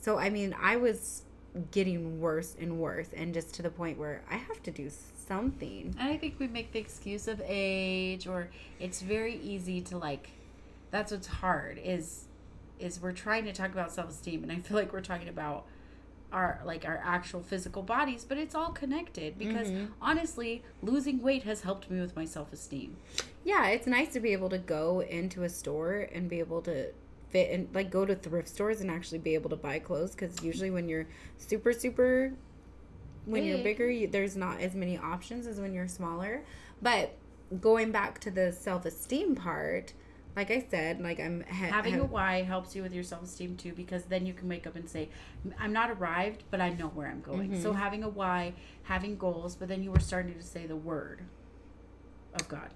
[0.00, 1.22] so, I mean, I was
[1.70, 4.90] getting worse and worse, and just to the point where I have to do
[5.28, 5.94] something.
[5.98, 10.30] And I think we make the excuse of age, or it's very easy to like.
[10.90, 12.24] That's what's hard is,
[12.80, 15.66] is we're trying to talk about self esteem, and I feel like we're talking about
[16.32, 19.86] our like our actual physical bodies but it's all connected because mm-hmm.
[20.00, 22.96] honestly losing weight has helped me with my self-esteem
[23.44, 26.86] yeah it's nice to be able to go into a store and be able to
[27.30, 30.42] fit and like go to thrift stores and actually be able to buy clothes because
[30.42, 31.06] usually when you're
[31.38, 32.32] super super
[33.28, 36.42] when you're bigger you, there's not as many options as when you're smaller
[36.82, 37.16] but
[37.60, 39.92] going back to the self-esteem part
[40.38, 43.24] like I said, like I'm ha- having have, a why helps you with your self
[43.24, 45.08] esteem too, because then you can wake up and say,
[45.58, 47.62] "I'm not arrived, but I know where I'm going." Mm-hmm.
[47.62, 48.52] So having a why,
[48.84, 51.22] having goals, but then you were starting to say the word
[52.34, 52.70] of God.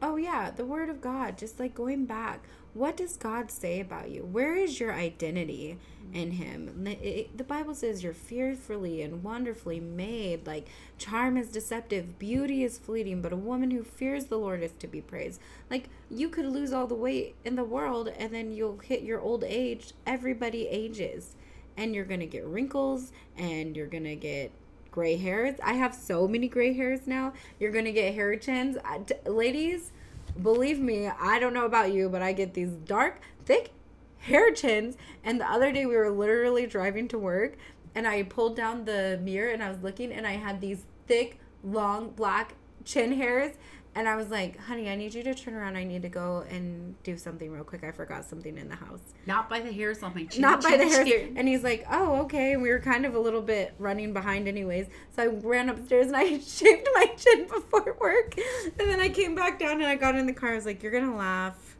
[0.00, 1.36] Oh yeah, the word of God.
[1.36, 4.22] Just like going back, what does God say about you?
[4.24, 5.78] Where is your identity
[6.12, 6.32] in mm.
[6.32, 6.86] Him?
[6.86, 10.46] It- it- the Bible says you're fearfully and wonderfully made.
[10.46, 14.72] Like charm is deceptive, beauty is fleeting, but a woman who fears the Lord is
[14.78, 15.40] to be praised.
[15.70, 19.20] Like you could lose all the weight in the world, and then you'll hit your
[19.20, 19.92] old age.
[20.06, 21.34] Everybody ages,
[21.76, 24.52] and you're gonna get wrinkles, and you're gonna get
[24.90, 25.54] gray hairs.
[25.62, 27.32] I have so many gray hairs now.
[27.58, 29.92] You're gonna get hair chins, I- ladies.
[30.40, 33.72] Believe me, I don't know about you, but I get these dark, thick
[34.18, 34.96] hair chins.
[35.24, 37.56] And the other day we were literally driving to work,
[37.94, 41.38] and I pulled down the mirror and I was looking, and I had these thick,
[41.62, 43.56] long black chin hairs.
[44.00, 45.76] And I was like, honey, I need you to turn around.
[45.76, 47.84] I need to go and do something real quick.
[47.84, 50.26] I forgot something in the house Not by the hair, something.
[50.26, 50.40] chin.
[50.40, 51.04] not by the hair.
[51.04, 51.34] chin.
[51.36, 54.48] And he's like, "Oh, okay." And we were kind of a little bit running behind,
[54.48, 54.86] anyways.
[55.14, 58.36] So I ran upstairs and I shaved my chin before work.
[58.38, 60.52] And then I came back down and I got in the car.
[60.52, 61.76] I was like, "You're gonna laugh."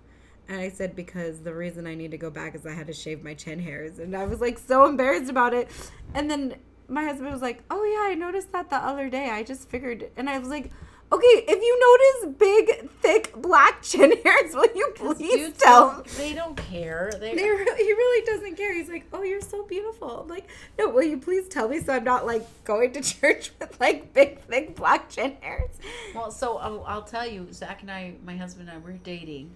[0.46, 2.92] And I said, "Because the reason I need to go back is I had to
[2.92, 5.70] shave my chin hairs." And I was like so embarrassed about it.
[6.12, 6.56] And then
[6.86, 9.30] my husband was like, "Oh yeah, I noticed that the other day.
[9.30, 10.70] I just figured." And I was like.
[11.12, 16.34] Okay, if you notice big, thick, black chin hairs, will you please tell don't- They
[16.34, 17.10] don't care.
[17.18, 18.72] They, they really, he really doesn't care.
[18.72, 21.92] He's like, "Oh, you're so beautiful." I'm like, no, will you please tell me so
[21.94, 25.70] I'm not like going to church with like big, thick black chin hairs?
[26.14, 29.50] Well, so I'll, I'll tell you, Zach and I, my husband and I, were dating,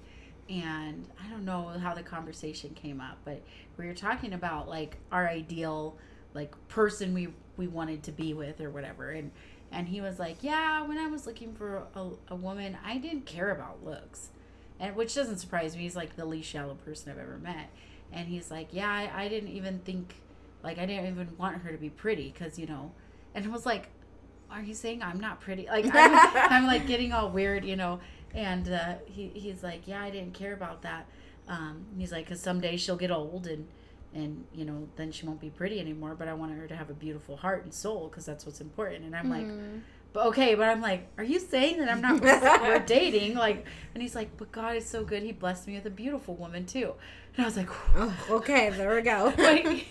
[0.48, 3.40] and I don't know how the conversation came up, but
[3.76, 5.96] we were talking about like our ideal
[6.34, 9.30] like person we we wanted to be with or whatever, and
[9.74, 13.26] and he was like, yeah, when I was looking for a, a woman, I didn't
[13.26, 14.28] care about looks,
[14.78, 15.82] and which doesn't surprise me.
[15.82, 17.70] He's like the least shallow person I've ever met,
[18.12, 20.14] and he's like, yeah, I, I didn't even think,
[20.62, 22.92] like, I didn't even want her to be pretty because you know,
[23.34, 23.88] and I was like,
[24.50, 25.66] are you saying I'm not pretty?
[25.66, 25.92] Like I'm,
[26.52, 28.00] I'm like getting all weird, you know.
[28.34, 31.06] And uh, he he's like, yeah, I didn't care about that.
[31.48, 33.66] Um, he's like, because someday she'll get old and
[34.14, 36.14] and you know then she won't be pretty anymore.
[36.14, 39.04] But I want her to have a beautiful heart and soul because that's what's important.
[39.04, 39.78] And I'm like, mm-hmm.
[40.12, 42.20] but okay, but I'm like, are you saying that I'm not
[42.62, 43.34] we're dating?
[43.34, 45.22] Like, and he's like, but God is so good.
[45.22, 46.92] He blessed me with a beautiful woman too.
[47.36, 49.34] And I was like, Oh, okay, there we go.
[49.38, 49.86] like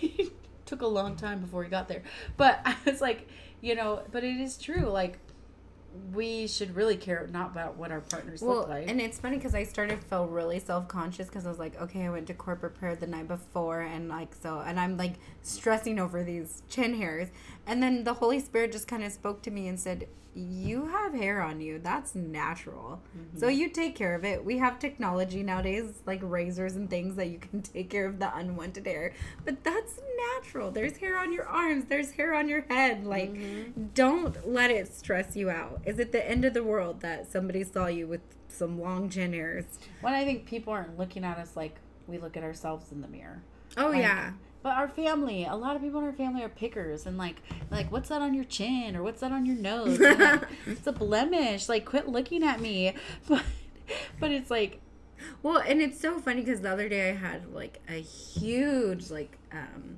[0.65, 2.03] took a long time before he got there
[2.37, 3.27] but i was like
[3.61, 5.19] you know but it is true like
[6.13, 8.89] we should really care not about what our partners Well, look like.
[8.89, 11.79] and it's funny because I started to feel really self conscious because I was like,
[11.81, 15.13] okay, I went to corporate prayer the night before, and like so, and I'm like
[15.43, 17.29] stressing over these chin hairs,
[17.65, 21.13] and then the Holy Spirit just kind of spoke to me and said, "You have
[21.13, 21.79] hair on you.
[21.79, 23.01] That's natural.
[23.17, 23.39] Mm-hmm.
[23.39, 24.43] So you take care of it.
[24.43, 28.35] We have technology nowadays, like razors and things that you can take care of the
[28.35, 29.13] unwanted hair,
[29.45, 29.99] but that's
[30.35, 30.71] natural.
[30.71, 31.85] There's hair on your arms.
[31.85, 33.05] There's hair on your head.
[33.05, 33.87] Like, mm-hmm.
[33.93, 35.81] don't let it stress you out.
[35.85, 39.33] Is it the end of the world that somebody saw you with some long chin
[39.33, 39.65] hairs?
[40.01, 41.75] when i think people aren't looking at us like
[42.07, 43.41] we look at ourselves in the mirror
[43.77, 44.31] Oh Like, yeah.
[44.63, 47.91] But our family a lot of people in our family are pickers and like like
[47.91, 51.69] what's that on your chin or what's that on your nose like, it's a blemish
[51.69, 52.95] like quit looking at me
[53.27, 53.43] but
[54.19, 54.79] but it's like
[55.41, 59.37] Well, and it's so funny because the other day I had like a huge like
[59.51, 59.97] um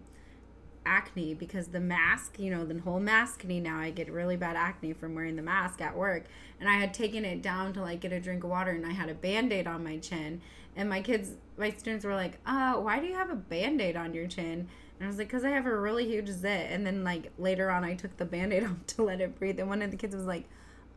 [0.86, 4.56] acne because the mask, you know, the whole mask maskne now I get really bad
[4.56, 6.26] acne from wearing the mask at work.
[6.60, 8.92] And I had taken it down to like get a drink of water and I
[8.92, 10.42] had a band-aid on my chin.
[10.76, 14.14] And my kids my students were like, "Uh, why do you have a band-aid on
[14.14, 14.68] your chin?"
[15.00, 17.70] And I was like, "Cuz I have a really huge zit." And then like later
[17.70, 20.16] on I took the band-aid off to let it breathe and one of the kids
[20.16, 20.46] was like,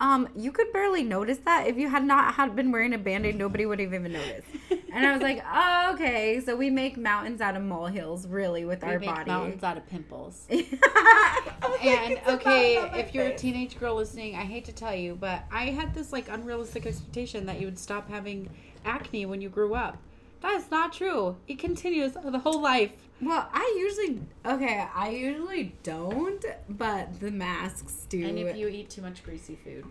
[0.01, 1.67] um, you could barely notice that.
[1.67, 4.47] If you had not had been wearing a band-aid, nobody would have even noticed.
[4.93, 6.41] And I was like, oh, okay.
[6.41, 9.31] So we make mountains out of molehills, really, with we our make body.
[9.31, 13.79] mountains out of pimples was like, And okay, mountain on my if you're a teenage
[13.79, 17.59] girl listening, I hate to tell you, but I had this like unrealistic expectation that
[17.61, 18.49] you would stop having
[18.85, 19.99] acne when you grew up.
[20.41, 21.37] That's not true.
[21.49, 22.93] It continues the whole life.
[23.21, 24.87] Well, I usually okay.
[24.95, 28.25] I usually don't, but the masks do.
[28.25, 29.85] And if you eat too much greasy food.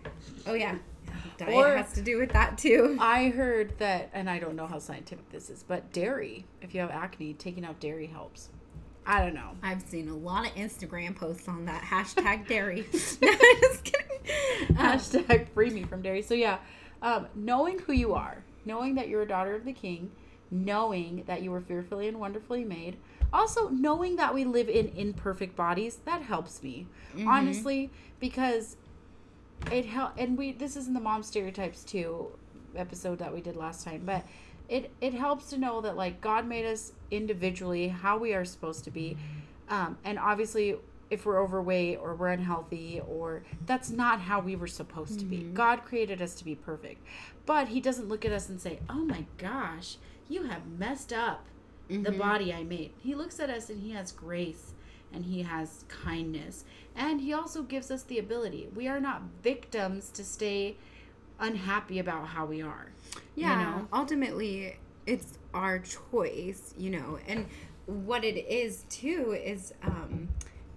[0.46, 0.76] oh yeah,
[1.36, 2.96] diet Or- has to do with that too.
[2.98, 6.80] I heard that, and I don't know how scientific this is, but dairy, if you
[6.80, 8.48] have acne, taking out dairy helps.
[9.04, 9.50] I don't know.
[9.62, 12.86] I've seen a lot of Instagram posts on that hashtag dairy.
[13.22, 14.04] no, I'm just kidding.
[14.70, 16.22] Um, Hashtag free me from dairy.
[16.22, 16.58] So yeah,
[17.02, 20.10] um, knowing who you are, knowing that you're a daughter of the king,
[20.50, 22.96] knowing that you were fearfully and wonderfully made,
[23.32, 26.86] also knowing that we live in imperfect bodies, that helps me
[27.26, 28.76] honestly because
[29.72, 30.12] it help.
[30.16, 32.08] And we this is in the mom stereotypes too
[32.76, 34.24] episode that we did last time, but.
[34.70, 38.84] It, it helps to know that like God made us individually how we are supposed
[38.84, 39.16] to be,
[39.70, 40.76] um, and obviously
[41.10, 45.38] if we're overweight or we're unhealthy or that's not how we were supposed to be.
[45.38, 47.02] God created us to be perfect.
[47.46, 49.96] But he doesn't look at us and say, "Oh my gosh,
[50.28, 51.46] you have messed up
[51.88, 54.74] the body I made." He looks at us and he has grace
[55.12, 56.64] and he has kindness.
[56.94, 58.68] And he also gives us the ability.
[58.74, 60.76] We are not victims to stay
[61.40, 62.92] unhappy about how we are.
[63.34, 63.58] Yeah.
[63.58, 63.88] You know?
[63.92, 67.46] Ultimately, it's our choice, you know, and
[67.86, 70.28] what it is too is um,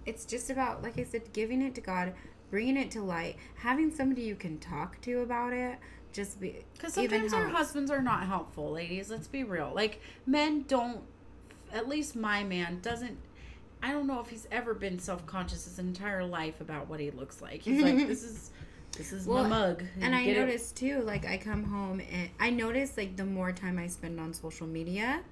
[0.06, 2.12] it's just about, like I said, giving it to God,
[2.50, 5.78] bringing it to light, having somebody you can talk to about it.
[6.12, 9.10] Just be Because even sometimes our husbands are not helpful, ladies.
[9.10, 9.72] Let's be real.
[9.74, 11.00] Like, men don't,
[11.72, 13.16] at least my man doesn't,
[13.82, 17.10] I don't know if he's ever been self conscious his entire life about what he
[17.10, 17.62] looks like.
[17.62, 18.50] He's like, this is.
[18.96, 19.84] This is Well, my mug.
[20.02, 23.50] And I get it- too, like I come home and I notice like the more
[23.50, 25.22] time I spend on social media,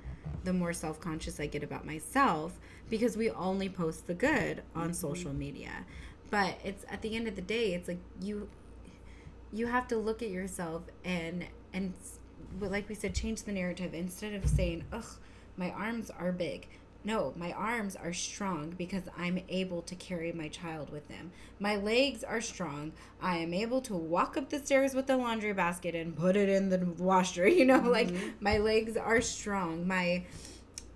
[0.45, 2.59] the more self conscious I get about myself
[2.91, 4.93] because we only post the good on Mm-hmm.
[4.93, 5.71] social media.
[6.31, 8.49] But it's at the end of the day, it's like you
[9.53, 11.95] you have to look at yourself and and
[12.61, 15.05] like we said, change the narrative instead of saying, "Ugh,
[15.57, 16.69] my arms are big."
[17.03, 21.33] No, my arms are strong because I'm able to carry my child with them.
[21.59, 22.93] My legs are strong.
[23.23, 26.51] I am able to walk up the stairs with the laundry basket and put it
[26.51, 27.49] in the washer.
[27.59, 29.89] You know, like my legs are strong.
[29.89, 30.27] My,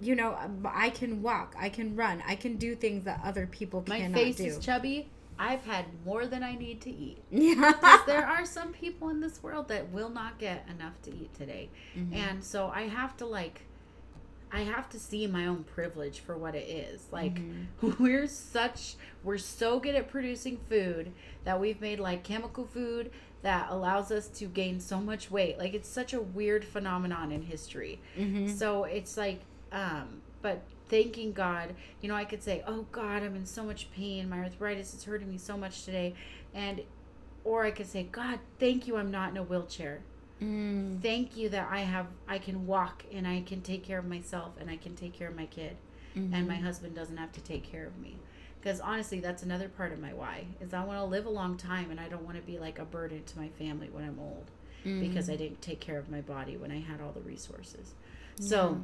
[0.01, 1.55] you know, I can walk.
[1.59, 2.23] I can run.
[2.27, 5.09] I can do things that other people My cannot face is chubby.
[5.39, 7.19] I've had more than I need to eat.
[7.31, 8.03] yeah.
[8.07, 11.71] there are some people in this world that will not get enough to eat today.
[11.97, 12.15] Mm-hmm.
[12.15, 13.63] And so I have to like
[14.53, 17.09] I have to see my own privilege for what it is.
[17.11, 18.03] Like Mm-hmm.
[18.03, 21.13] we're such we're so good at producing food
[21.45, 23.11] that we've made like chemical food
[23.43, 25.59] that allows us to gain so much weight.
[25.59, 28.01] Like it's such a weird phenomenon in history.
[28.17, 28.49] Mm-hmm.
[28.49, 29.41] So it's like
[29.75, 33.91] um but thanking God, you know, I could say, "Oh God, I'm in so much
[33.93, 34.29] pain.
[34.29, 36.15] My arthritis is hurting me so much today."
[36.55, 36.83] And
[37.45, 40.01] or I could say, "God, thank you I'm not in a wheelchair.
[40.43, 41.01] Mm.
[41.01, 44.53] Thank you that I have I can walk and I can take care of myself
[44.61, 45.77] and I can take care of my kid
[46.15, 46.47] and Mm-hmm.
[46.49, 48.17] my husband doesn't have to take care of me."
[48.61, 51.57] Because honestly, that's another part of my why is I want to live a long
[51.59, 54.19] time and I don't want to be like a burden to my family when I'm
[54.19, 54.51] old
[55.01, 55.33] because Mm.
[55.33, 57.95] I didn't take care of my body when I had all the resources.
[58.41, 58.81] So,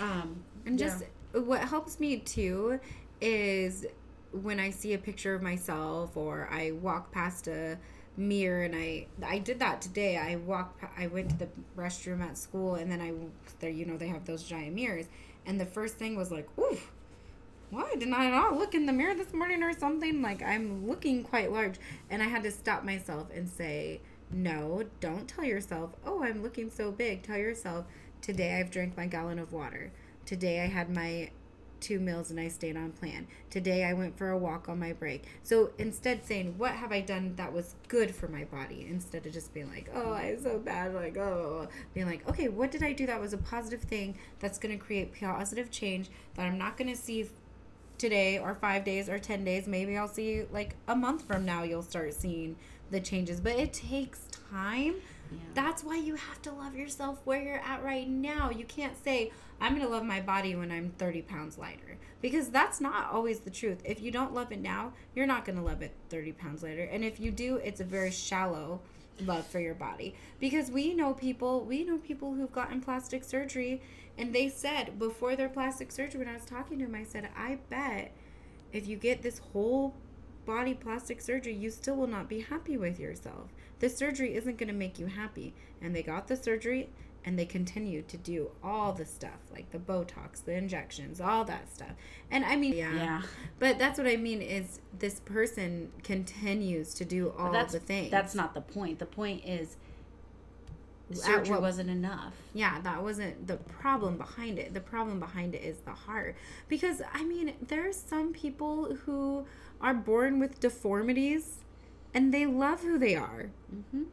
[0.00, 0.86] um, And yeah.
[0.86, 2.80] just what helps me too
[3.20, 3.86] is
[4.32, 7.78] when I see a picture of myself or I walk past a
[8.16, 10.16] mirror and I I did that today.
[10.16, 13.12] I walked I went to the restroom at school and then I
[13.60, 15.06] there you know they have those giant mirrors
[15.46, 16.78] and the first thing was like, "Ooh,
[17.70, 20.22] why did I not look in the mirror this morning or something?
[20.22, 21.76] Like I'm looking quite large."
[22.10, 26.70] And I had to stop myself and say, "No, don't tell yourself, "Oh, I'm looking
[26.70, 27.86] so big." Tell yourself,
[28.22, 29.90] "Today I've drank my gallon of water.
[30.26, 31.30] Today I had my
[31.80, 33.28] two meals and I stayed on plan.
[33.50, 37.00] Today I went for a walk on my break." So instead saying, "What have I
[37.00, 40.58] done that was good for my body?" instead of just being like, "Oh, I'm so
[40.58, 44.16] bad." Like, "Oh," being like, "Okay, what did I do that was a positive thing
[44.40, 47.28] that's going to create positive change that I'm not going to see
[47.98, 51.62] today or five days or 10 days maybe i'll see like a month from now
[51.64, 52.56] you'll start seeing
[52.90, 54.94] the changes but it takes time
[55.30, 55.38] Yeah.
[55.54, 58.50] that's why you have to love yourself where you're at right now.
[58.50, 61.96] You can't say i'm going to love my body when i'm 30 pounds lighter.
[62.20, 63.80] Because that's not always the truth.
[63.84, 66.84] If you don't love it now you're not going to love it 30 pounds later
[66.84, 68.80] and if you do it's a very shallow
[69.24, 70.14] love for your body.
[70.38, 73.82] Because we know people we know people who've gotten plastic surgery
[74.18, 77.28] and they said before their plastic surgery when i was talking to them i said
[77.36, 78.12] i bet
[78.72, 79.94] if you get this whole
[80.44, 84.68] body plastic surgery you still will not be happy with yourself the surgery isn't going
[84.68, 86.88] to make you happy and they got the surgery
[87.24, 91.70] and they continued to do all the stuff like the botox the injections all that
[91.72, 91.92] stuff
[92.30, 93.22] and i mean yeah, Yeah.
[93.58, 98.34] but that's what i mean is this person continues to do all the things That's
[98.34, 98.98] not the point.
[98.98, 99.76] The point is
[101.12, 102.34] surgery what- wasn't enough.
[102.52, 104.74] yeah, that wasn't the problem behind it.
[104.74, 106.36] The problem behind it is the heart.
[106.68, 109.46] Because, I mean, there are some people who
[109.80, 111.60] are born with deformities
[112.14, 113.50] and they love who they are.
[113.74, 114.04] Mm-hmm.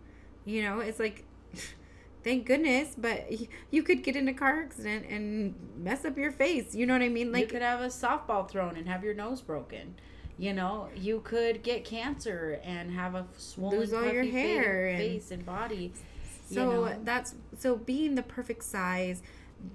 [0.45, 1.23] You know, it's like,
[2.23, 3.27] thank goodness, but
[3.71, 6.75] you could get in a car accident and mess up your face.
[6.75, 7.31] You know what I mean?
[7.31, 9.95] Like, you could have a softball thrown and have your nose broken.
[10.37, 14.97] You know, you could get cancer and have a swollen, Lose all your hair and-
[14.97, 15.93] face and body.
[16.49, 16.99] you So know.
[17.03, 19.21] that's so being the perfect size,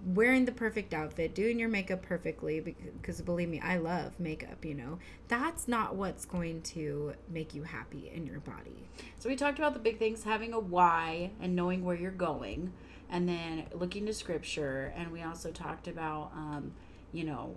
[0.04, 4.74] wearing the perfect outfit, doing your makeup perfectly because believe me, I love makeup, you
[4.74, 4.98] know.
[5.28, 8.88] That's not what's going to make you happy in your body.
[9.18, 12.72] So we talked about the big things, having a why and knowing where you're going,
[13.10, 14.92] and then looking to scripture.
[14.96, 16.72] And we also talked about, um,
[17.12, 17.56] you know,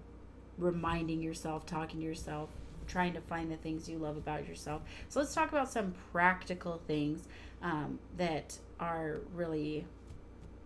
[0.58, 2.50] reminding yourself, talking to yourself,
[2.88, 4.82] trying to find the things you love about yourself.
[5.10, 7.28] So let's talk about some practical things
[7.62, 9.86] um, that are really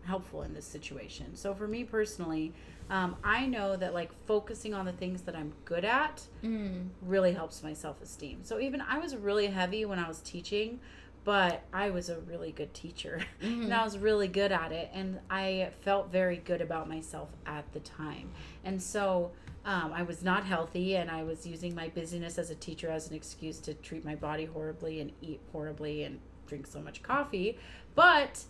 [0.08, 1.36] helpful in this situation.
[1.36, 2.54] So for me personally,
[2.90, 6.90] um, I know that like focusing on the things that I'm good at Mm.
[7.02, 8.40] really helps my self esteem.
[8.44, 10.80] So even I was really heavy when I was teaching,
[11.24, 14.90] but I was a really good teacher and I was really good at it.
[14.94, 18.30] And I felt very good about myself at the time.
[18.64, 19.32] And so
[19.66, 23.10] um, I was not healthy and I was using my busyness as a teacher as
[23.10, 27.58] an excuse to treat my body horribly and eat horribly and drink so much coffee.
[27.96, 28.46] But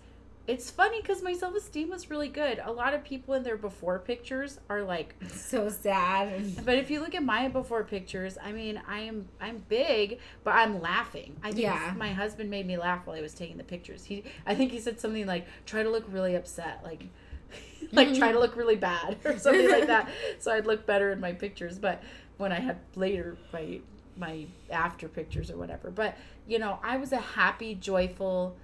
[0.47, 2.59] it's funny because my self esteem was really good.
[2.63, 6.65] A lot of people in their before pictures are like, So sad.
[6.65, 10.51] but if you look at my before pictures, I mean, I am I'm big, but
[10.55, 11.35] I'm laughing.
[11.43, 11.93] I think Yeah.
[11.97, 14.05] my husband made me laugh while I was taking the pictures.
[14.05, 17.03] He I think he said something like try to look really upset, like
[17.91, 20.09] like try to look really bad or something like that.
[20.39, 22.01] So I'd look better in my pictures, but
[22.37, 23.79] when I had later my
[24.15, 25.91] my after pictures or whatever.
[25.91, 26.17] But,
[26.47, 28.55] you know, I was a happy, joyful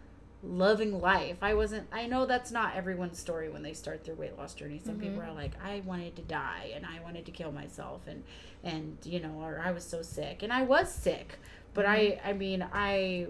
[0.44, 1.38] loving life.
[1.42, 4.82] I wasn't I know that's not everyone's story when they start their weight loss journey.
[4.84, 5.32] Some people mm-hmm.
[5.32, 8.24] are like, I wanted to die and I wanted to kill myself and
[8.64, 10.44] and you know, or I was so sick.
[10.44, 11.40] And I was sick.
[11.74, 12.28] But I mm-hmm.
[12.28, 13.28] I mean, I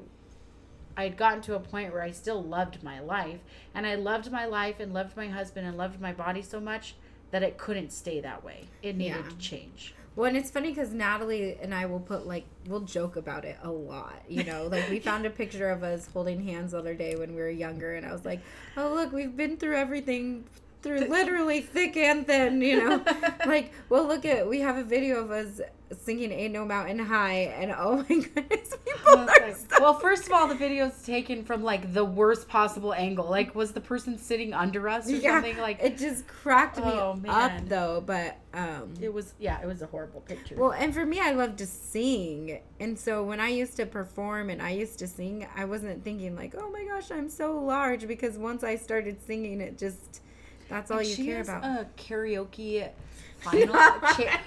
[0.97, 3.39] I had gotten to a point where I still loved my life
[3.74, 6.95] and I loved my life and loved my husband and loved my body so much
[7.32, 8.68] that it couldn't stay that way.
[8.82, 9.30] It needed Yeah.
[9.30, 9.95] to change.
[10.16, 13.57] Well, and it's funny because Natalie and I will put like we'll joke about it
[13.64, 14.22] a lot.
[14.28, 17.32] You know, like we found a picture of us holding hands the other day when
[17.34, 18.41] we were younger, and I was like,
[18.78, 20.45] "Oh, look, we've been through everything,
[20.84, 23.05] through literally thick and thin." You know,
[23.45, 25.61] like well, look at we have a video of us
[26.01, 28.03] singing "Ain't No Mountain High," and oh my
[28.36, 32.05] goodness, people Well, are so well, first of all, the video's taken from like the
[32.05, 33.29] worst possible angle.
[33.29, 35.57] Like, was the person sitting under us or yeah, something?
[35.57, 38.01] Like, it just cracked me Oh, up though.
[38.05, 40.55] But um, it was, yeah, it was a horrible picture.
[40.55, 42.59] Well, and for me, I love to sing.
[42.79, 46.36] And so when I used to perform and I used to sing, I wasn't thinking,
[46.36, 48.07] like, oh my gosh, I'm so large.
[48.07, 50.21] Because once I started singing, it just,
[50.70, 51.64] that's all And you care about.
[51.64, 52.88] A karaoke
[53.43, 54.41] final, cha-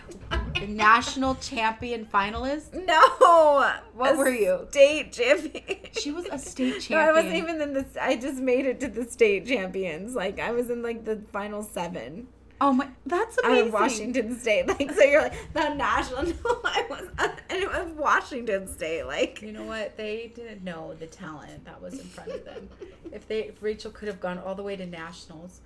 [0.67, 2.73] national champion finalist.
[2.73, 3.71] no.
[3.95, 4.67] What a were you?
[4.71, 5.79] State champion.
[5.93, 7.01] She was a state No, champion.
[7.01, 7.87] I wasn't even in the.
[8.01, 10.15] I just made it to the state champions.
[10.15, 13.67] Like I was in like the final seven Oh my, that's out amazing.
[13.67, 14.67] of Washington State.
[14.69, 16.23] Like so, you're like the national.
[16.25, 19.05] No, I was, uh, and it was Washington State.
[19.05, 19.99] Like You know what?
[19.99, 22.71] They didn't know the talent that was in front of them.
[23.13, 25.61] if they, if Rachel could have gone all the way to nationals.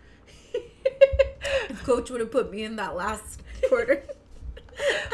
[1.84, 4.02] coach would have put me in that last quarter.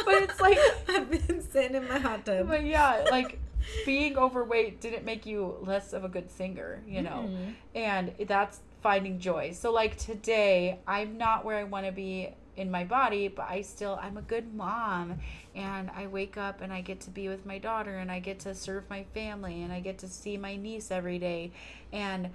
[0.05, 0.59] But it's like-
[0.89, 2.47] I've been sitting in my hot tub.
[2.47, 3.41] But yeah, like
[3.85, 7.29] being overweight didn't make you less of a good singer, you know.
[7.29, 7.55] Mhm.
[7.75, 9.51] And that's finding joy.
[9.53, 13.63] So like today, I'm not where I want to be in my body, but I
[13.63, 15.19] still I'm a good mom
[15.57, 18.39] and I wake up and I get to be with my daughter and I get
[18.41, 21.51] to serve my family and I get to see my niece every day
[21.93, 22.31] and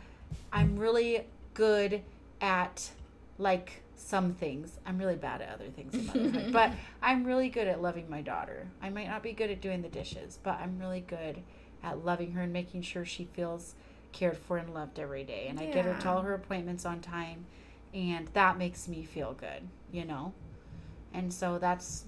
[0.52, 2.02] I'm really good
[2.42, 2.90] at
[3.38, 4.80] like some things.
[4.86, 6.72] I'm really bad at other things in motherhood, but
[7.02, 8.68] I'm really good at loving my daughter.
[8.82, 11.42] I might not be good at doing the dishes, but I'm really good
[11.84, 13.76] at loving her and making sure she feels
[14.12, 15.48] cared for and loved every day.
[15.48, 17.46] And I get her to all her appointments on time,
[17.94, 20.34] and that makes me feel good, you know.
[21.14, 22.06] And so that's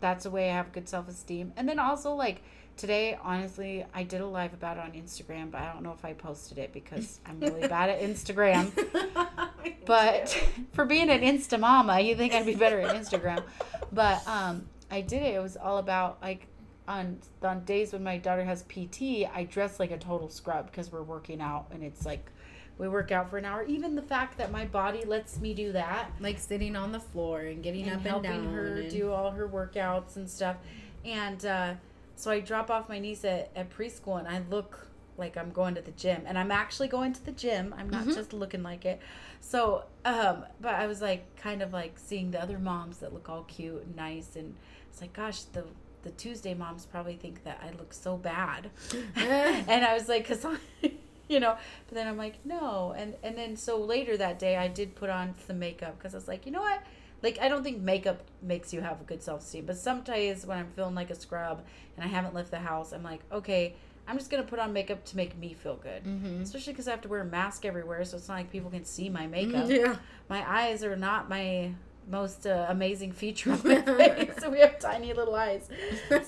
[0.00, 1.52] that's a way I have good self esteem.
[1.56, 2.42] And then also like
[2.78, 6.04] today, honestly, I did a live about it on Instagram, but I don't know if
[6.04, 8.72] I posted it because I'm really bad at Instagram.
[9.88, 10.28] But
[10.74, 13.42] for being an Insta mama, you think I'd be better at Instagram.
[13.90, 15.34] But um, I did it.
[15.34, 16.46] It was all about like
[16.86, 20.92] on on days when my daughter has PT, I dress like a total scrub because
[20.92, 22.30] we're working out and it's like
[22.76, 23.64] we work out for an hour.
[23.64, 27.40] Even the fact that my body lets me do that like sitting on the floor
[27.40, 28.52] and getting and up and helping down.
[28.52, 30.56] her and- do all her workouts and stuff.
[31.04, 31.74] And uh,
[32.18, 35.74] so I drop off my niece at, at preschool and I look like I'm going
[35.74, 36.22] to the gym.
[36.26, 37.74] And I'm actually going to the gym.
[37.76, 38.14] I'm not Mhm.
[38.14, 39.00] just looking like it.
[39.40, 43.28] So, um, but I was like kind of like seeing the other moms that look
[43.28, 44.36] all cute and nice.
[44.36, 44.54] And
[44.90, 45.64] it's like, gosh, the
[46.02, 48.70] the Tuesday moms probably think that I look so bad.
[49.16, 50.56] and I was like, because I,
[51.28, 51.56] you know,
[51.88, 52.94] but then I'm like, no.
[52.96, 56.18] And and then so later that day, I did put on some makeup because I
[56.18, 56.80] was like, you know what?
[57.22, 60.58] Like I don't think makeup makes you have a good self esteem, but sometimes when
[60.58, 61.62] I'm feeling like a scrub
[61.96, 63.74] and I haven't left the house, I'm like, okay,
[64.06, 66.04] I'm just gonna put on makeup to make me feel good.
[66.04, 66.42] Mhm.
[66.42, 68.84] Especially because I have to wear a mask everywhere, so it's not like people can
[68.84, 69.68] see my makeup.
[69.68, 69.96] Yeah.
[70.28, 71.72] My eyes are not my
[72.10, 74.32] most uh, amazing feature of my face.
[74.38, 75.68] so we have tiny little eyes.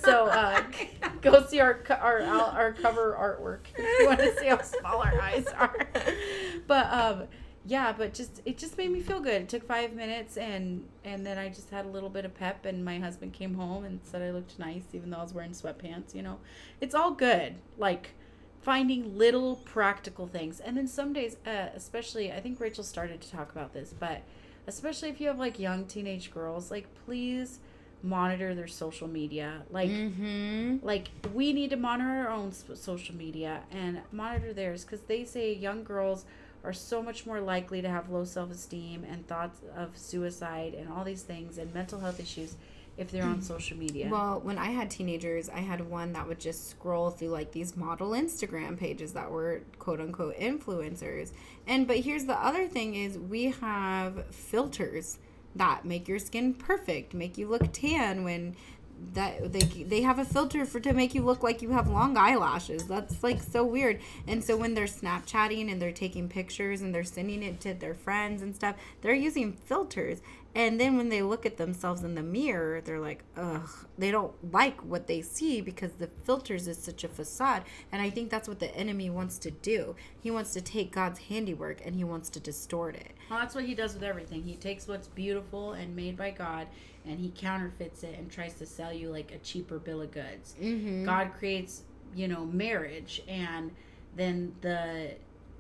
[0.03, 0.63] So uh,
[1.23, 5.19] go see our our our cover artwork if you want to see how small our
[5.21, 5.89] eyes are.
[6.67, 7.23] But um,
[7.67, 9.43] yeah, but just it just made me feel good.
[9.43, 12.65] It took five minutes, and and then I just had a little bit of pep.
[12.65, 15.53] And my husband came home and said I looked nice, even though I was wearing
[15.53, 16.15] sweatpants.
[16.15, 16.39] You know,
[16.81, 17.57] it's all good.
[17.79, 18.11] Like
[18.63, 23.31] finding little practical things, and then some days, uh, especially, I think Rachel started to
[23.31, 24.23] talk about this, but
[24.67, 27.59] especially if you have like young teenage girls, like please
[28.03, 30.79] monitor their social media like Mm-hmm.
[30.81, 35.53] like we need to monitor our own social media and monitor theirs because they say
[35.53, 36.25] young girls
[36.65, 41.05] are so much more likely to have low self-esteem and thoughts of suicide and all
[41.05, 42.57] these things and mental health issues
[42.97, 43.43] if they're on mm.
[43.43, 47.29] social media Well, when I had teenagers, I had one that would just scroll through
[47.29, 51.31] like these model Instagram pages that were quote unquote influencers.
[51.67, 55.19] And but here's the other thing is we have filters
[55.57, 58.55] that make your skin perfect, make you look tan when
[59.15, 62.17] that they they have a filter for to make you look like you have long
[62.17, 62.85] eyelashes.
[62.85, 64.01] That's like so weird.
[64.27, 67.95] And so when they're Snapchatting and they're taking pictures and they're sending it to their
[67.95, 70.21] friends and stuff, they're using filters.
[70.53, 74.33] And then when they look at themselves in the mirror, they're like, ugh, they don't
[74.53, 77.63] like what they see because the filters is such a facade.
[77.93, 79.95] And I think that's what the enemy wants to do.
[80.21, 83.13] He wants to take God's handiwork and he wants to distort it.
[83.31, 86.67] well that's what he does with everything he takes what's beautiful and made by god
[87.07, 90.55] and he counterfeits it and tries to sell you like a cheaper bill of goods
[90.61, 91.05] Mm-hmm.
[91.05, 91.83] God creates,
[92.15, 93.71] you know, marriage and
[94.17, 95.13] then the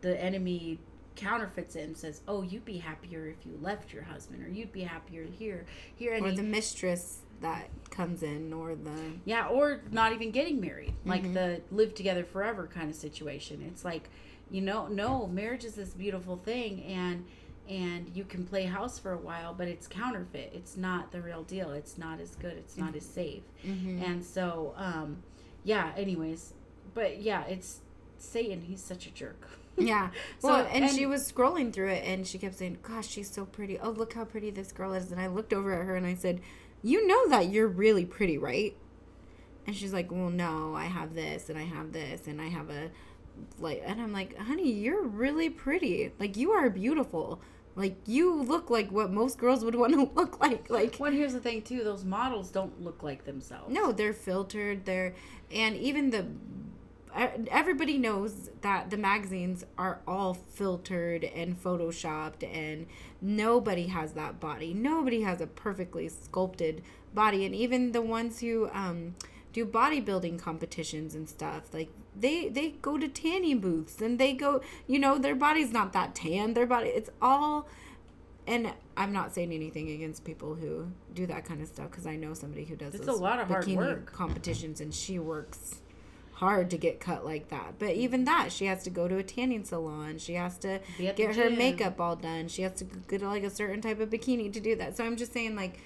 [0.02, 0.78] the enemy
[1.16, 4.72] counterfeits it and says, "Oh, you'd be happier if you left your husband or you'd
[4.72, 8.90] be happier here." Here and Or he- the mistress that comes in, or the.
[9.24, 10.94] yeah, or not even getting married.
[11.04, 11.34] Like Mhm.
[11.34, 13.62] the live together forever kind of situation.
[13.62, 14.08] It's like,
[14.50, 17.24] you know, no, marriage is this beautiful thing and
[17.70, 20.50] and you can play house for a while, but it's counterfeit.
[20.52, 21.70] It's not the real deal.
[21.70, 22.54] It's not as good.
[22.54, 23.44] It's not as safe.
[23.64, 24.02] Mm-hmm.
[24.02, 25.22] And so, um,
[25.62, 26.52] yeah, anyways,
[26.94, 27.80] but yeah, it's
[28.18, 28.62] Satan.
[28.62, 29.48] He's such a jerk.
[29.78, 30.10] Yeah.
[30.40, 33.30] So, Well, and, and- she was scrolling through it and she kept saying, Gosh, she's
[33.30, 33.78] so pretty.
[33.78, 35.10] Oh, look how pretty this girl is.
[35.10, 36.40] And I looked over at her and I said,
[36.82, 38.76] You know that you're really pretty, right?
[39.66, 42.68] And she's like, Well, no, I have this and I have this and I have
[42.68, 42.90] a
[43.58, 46.12] like and I'm like, honey, you're really pretty.
[46.18, 47.40] Like you are beautiful.
[47.80, 50.68] Like you look like what most girls would want to look like.
[50.68, 53.72] Like Well, here's the thing too: those models don't look like themselves.
[53.72, 54.84] no, they're filtered.
[54.84, 55.14] They're
[55.50, 56.26] and even the
[57.50, 62.86] everybody knows that the magazines are all filtered and photoshopped and
[63.20, 64.74] nobody has that body.
[64.74, 66.82] Nobody has a perfectly sculpted
[67.14, 69.14] body and even the ones who um
[69.52, 74.60] do bodybuilding competitions and stuff like they they go to tanning booths and they go
[74.86, 77.68] you know their body's not that tan their body it's all
[78.46, 82.16] and I'm not saying anything against people who do that kind of stuff because I
[82.16, 84.12] know somebody who does It's a lot of hard work.
[84.12, 85.80] competitions and she works
[86.32, 87.78] hard to get cut like that.
[87.78, 90.18] But even that, she has to go to a tanning salon.
[90.18, 92.48] She has to Be at the get her makeup all done.
[92.48, 94.96] She has to get like a certain type of bikini to do that.
[94.96, 95.80] So I'm just saying like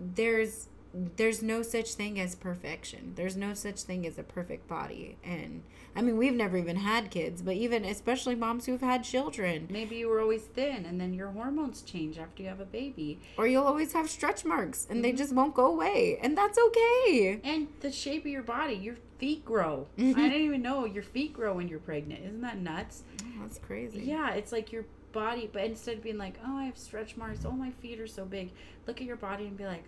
[0.00, 0.68] there's
[1.16, 3.12] there's no such thing as perfection.
[3.16, 5.16] There's no such thing as a perfect body.
[5.24, 5.62] And
[5.96, 9.96] I mean, we've never even had kids, but even especially moms who've had children, Maybe
[9.96, 13.46] you were always thin, and then your hormones change after you have a baby, or
[13.46, 15.02] you'll always have stretch marks and Mm-hmm.
[15.02, 16.18] they just won't go away.
[16.22, 17.40] And that's okay.
[17.42, 18.74] and the shape of your body.
[18.74, 19.86] Your feet grow.
[19.98, 22.20] I didn't even know your feet grow when you're pregnant.
[22.24, 23.02] Isn't that nuts?
[23.22, 24.00] Oh, that's crazy.
[24.04, 27.44] Yeah, it's like your body, but instead of being like, "Oh, I have stretch marks.
[27.44, 28.50] Oh, my feet are so big,"
[28.86, 29.84] look at your body and be like,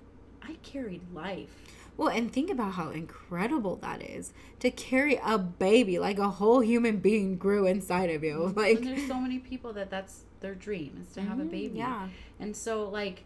[0.47, 1.51] "I carried life."
[1.97, 6.61] Well, and think about how incredible that is to carry a baby like a whole
[6.61, 8.53] human being grew inside of you.
[8.57, 11.51] Like, and there's so many people that that's their dream is to have a Mhm,
[11.51, 11.79] baby.
[11.79, 12.09] Yeah.
[12.41, 13.25] And so, like,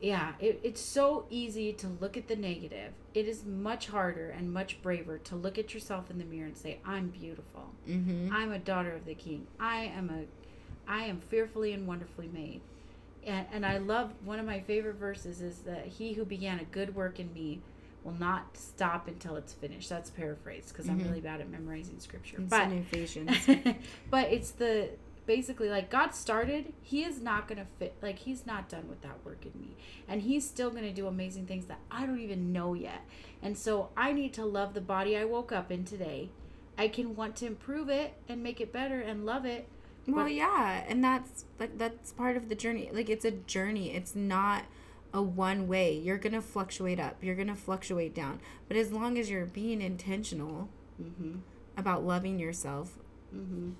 [0.00, 2.92] yeah, it, it's so easy to look at the negative.
[3.14, 6.56] It is much harder and much braver to look at yourself in the mirror and
[6.56, 7.70] say, "I'm beautiful.
[7.88, 8.32] Mm-hmm.
[8.32, 9.46] I'm a daughter of the King.
[9.58, 12.62] I am a, I am fearfully and wonderfully made."
[13.26, 16.64] And and I love one of my favorite verses is that He who began a
[16.64, 17.60] good work in me
[18.02, 19.88] will not stop until it's finished.
[19.90, 21.04] That's paraphrased because I'm Mhm.
[21.04, 22.38] really bad at memorizing scripture.
[22.40, 23.46] It's but in Ephesians.
[24.10, 24.90] but it's the
[25.26, 29.02] basically like God started, he is not going to fit like he's not done with
[29.02, 29.76] that work in me.
[30.08, 33.02] And he's still going to do amazing things that I don't even know yet.
[33.42, 36.30] And so I need to love the body I woke up in today.
[36.76, 39.68] I can want to improve it and make it better and love it.
[40.06, 42.90] Well, But- yeah, and that's like that's part of the journey.
[42.92, 43.92] Like it's a journey.
[43.94, 44.64] It's not
[45.12, 45.92] a one way.
[45.96, 47.22] You're going to fluctuate up.
[47.22, 48.40] You're going to fluctuate down.
[48.68, 50.68] But as long as you're being intentional
[51.02, 51.40] Mhm.
[51.76, 52.98] about loving yourself,
[53.34, 53.74] Mhm.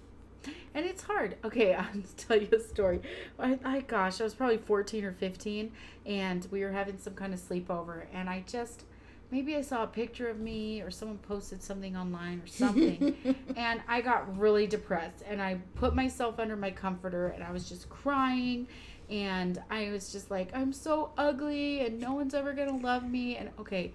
[0.73, 1.37] And it's hard.
[1.45, 3.01] Okay, I'll tell you a story.
[3.39, 5.73] I, I gosh, I was probably 14 or 15
[6.07, 8.85] and we were having some kind of sleepover and I just
[9.31, 13.17] maybe I saw a picture of me or someone posted something online or something.
[13.57, 17.69] and I got really depressed and I put myself under my comforter and I was
[17.69, 18.67] just crying
[19.09, 23.37] and I was just like, I'm so ugly and no one's ever gonna love me.
[23.37, 23.93] And okay,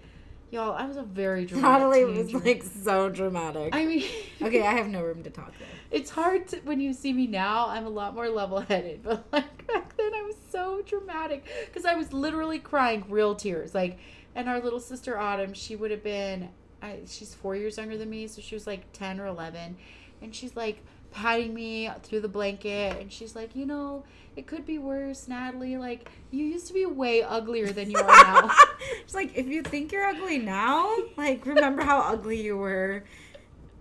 [0.51, 1.79] y'all, I was a very dramatic.
[1.79, 3.73] Natalie was like so dramatic.
[3.73, 4.03] I mean,
[4.41, 5.67] okay, I have no room to talk there.
[5.91, 7.69] it's hard to, when you see me now.
[7.69, 11.85] I'm a lot more level headed, but like back then, I was so dramatic because
[11.85, 13.73] I was literally crying real tears.
[13.73, 13.97] Like,
[14.35, 16.49] and our little sister Autumn, she would have been,
[16.81, 19.77] I, she's four years younger than me, so she was like ten or eleven,
[20.21, 24.03] and she's like patting me through the blanket, and she's like, you know,
[24.35, 25.77] it could be worse, Natalie.
[25.77, 28.51] Like, you used to be way uglier than you are now.
[29.03, 33.03] It's like if you think you're ugly now, like remember how ugly you were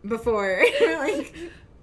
[0.06, 0.62] before.
[0.80, 1.34] like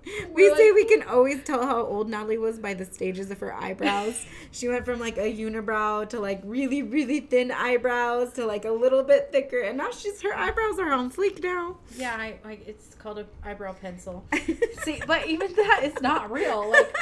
[0.05, 3.29] we We're say like- we can always tell how old Natalie was by the stages
[3.31, 4.25] of her eyebrows.
[4.51, 8.71] she went from like a unibrow to like really really thin eyebrows to like a
[8.71, 11.77] little bit thicker, and now she's her eyebrows are on fleek now.
[11.95, 14.25] yeah, I like it's called an eyebrow pencil.
[14.83, 16.73] See, but even that is not real.
[16.81, 16.95] Like.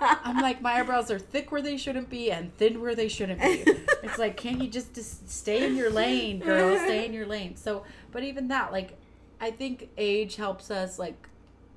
[0.00, 3.40] I'm like my eyebrows are thick where they shouldn't be and thin where they shouldn't
[3.40, 3.64] be.
[4.02, 6.76] It's like can't you just, just stay in your lane, girl?
[6.78, 7.56] Stay in your lane.
[7.56, 8.98] So, but even that, like,
[9.40, 11.28] I think age helps us like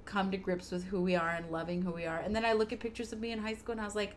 [0.05, 2.19] come to grips with who we are and loving who we are.
[2.19, 4.15] And then I look at pictures of me in high school and I was like,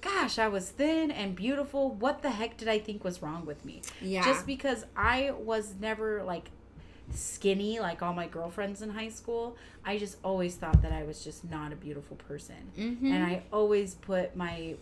[0.00, 1.90] gosh, I was thin and beautiful.
[1.90, 3.82] What the heck did I think was wrong with me?
[4.00, 4.24] Yeah.
[4.24, 6.50] Just because I was never like
[7.10, 9.56] skinny like all my girlfriends in high school.
[9.84, 12.56] I just always thought that I was just not a beautiful person.
[12.78, 13.04] Mhm.
[13.12, 14.76] And I always put my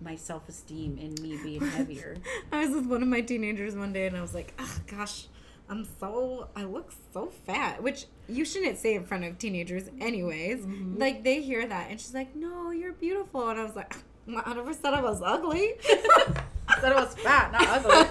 [0.00, 2.16] my self-esteem in me being heavier.
[2.52, 5.26] I was with one of my teenagers one day and I was like, oh gosh,
[5.68, 7.82] I'm so, I look so fat.
[7.82, 10.60] Which you shouldn't say in front of teenagers, anyways.
[10.60, 10.98] Mm-hmm.
[10.98, 13.48] Like they hear that and she's like, no, you're beautiful.
[13.48, 13.96] And I was like,
[14.44, 15.74] I never said I was ugly.
[15.88, 18.10] I said I was fat, not ugly.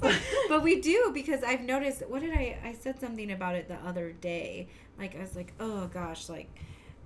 [0.48, 2.02] but we do because I've noticed.
[2.08, 2.58] What did I?
[2.64, 4.68] I said something about it the other day.
[4.98, 6.48] Like I was like, oh gosh, like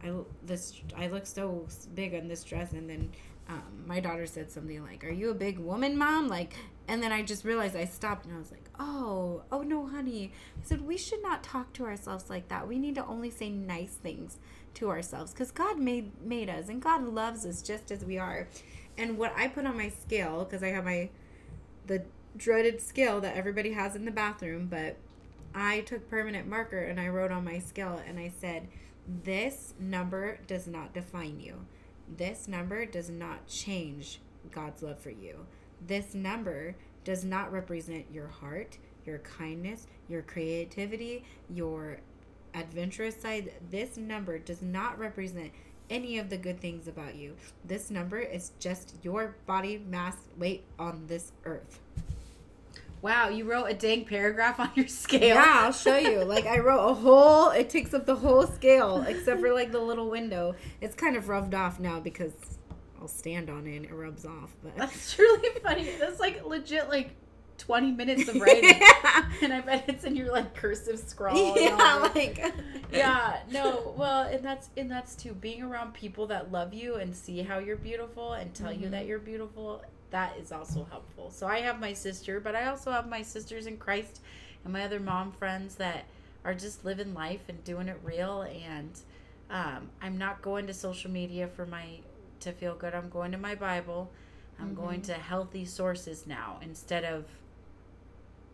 [0.03, 0.13] I
[0.45, 3.11] this I look so big on this dress, and then
[3.49, 6.55] um, my daughter said something like, "Are you a big woman, mom?" Like,
[6.89, 10.33] and then I just realized I stopped and I was like, "Oh, oh no, honey."
[10.59, 12.67] I said we should not talk to ourselves like that.
[12.67, 14.39] We need to only say nice things
[14.75, 18.49] to ourselves because God made made us and God loves us just as we are.
[18.99, 21.11] And what I put on my scale because I have my
[21.87, 22.05] the
[22.37, 24.97] dreaded scale that everybody has in the bathroom, but
[25.55, 28.69] I took permanent marker and I wrote on my scale and I said,
[29.07, 31.67] This number does not define you.
[32.09, 34.21] This number does not change
[34.51, 35.47] God's love for you.
[35.85, 41.99] This number does not represent your heart, your kindness, your creativity, your
[42.55, 43.53] adventurous side.
[43.71, 45.53] This number does not represent
[45.89, 47.37] any of the good things about you.
[47.65, 51.81] This number is just your body mass weight on this earth.
[53.03, 55.35] wow, you wrote a dang paragraph on your scale.
[55.35, 56.23] Yeah, I'll show you.
[56.25, 59.81] Like I wrote a whole it takes up the whole scale except for like the
[59.81, 60.55] little window.
[60.81, 62.33] It's kind of rubbed off now because
[63.01, 64.51] I'll stand on it and it rubs off.
[64.63, 65.89] But That's really funny.
[65.99, 67.11] That's like legit like
[67.59, 68.71] 20 minutes of writing.
[68.81, 71.57] yeah, and I bet it's in your like cursive scrawl.
[71.61, 72.43] yeah, like
[72.93, 77.15] yeah no well and that's and that's too being around people that love you and
[77.15, 78.91] see how you're beautiful and tell you Mhm.
[78.93, 79.81] that you're beautiful
[80.11, 83.67] that is also helpful so i have my sister but i also have my sisters
[83.67, 84.21] in christ
[84.65, 86.07] and my other mom friends that
[86.45, 88.91] are just living life and doing it real and
[89.51, 91.85] um, i'm not going to social media for my
[92.41, 94.11] to feel good i'm going to my bible
[94.59, 97.25] i'm going to healthy sources now instead of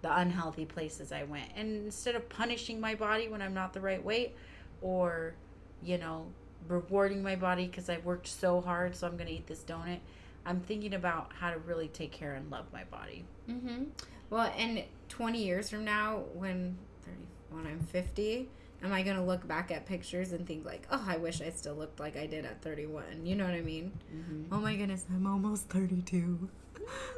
[0.06, 1.50] the unhealthy places I went.
[1.56, 4.36] And instead of punishing my body when I'm not the right weight
[4.80, 5.34] or,
[5.82, 6.26] you know,
[6.68, 9.98] rewarding my body because I worked so hard, so I'm going to eat this donut,
[10.44, 13.24] I'm thinking about how to really take care and love my body.
[13.50, 13.84] Mm-hmm.
[14.30, 17.16] Well, and 20 years from now, when 30,
[17.50, 18.48] when I'm 50,
[18.82, 21.74] am I gonna look back at pictures and think like, oh, I wish I still
[21.74, 23.24] looked like I did at 31?
[23.24, 23.92] You know what I mean?
[24.52, 26.48] Oh my goodness, I'm almost 32.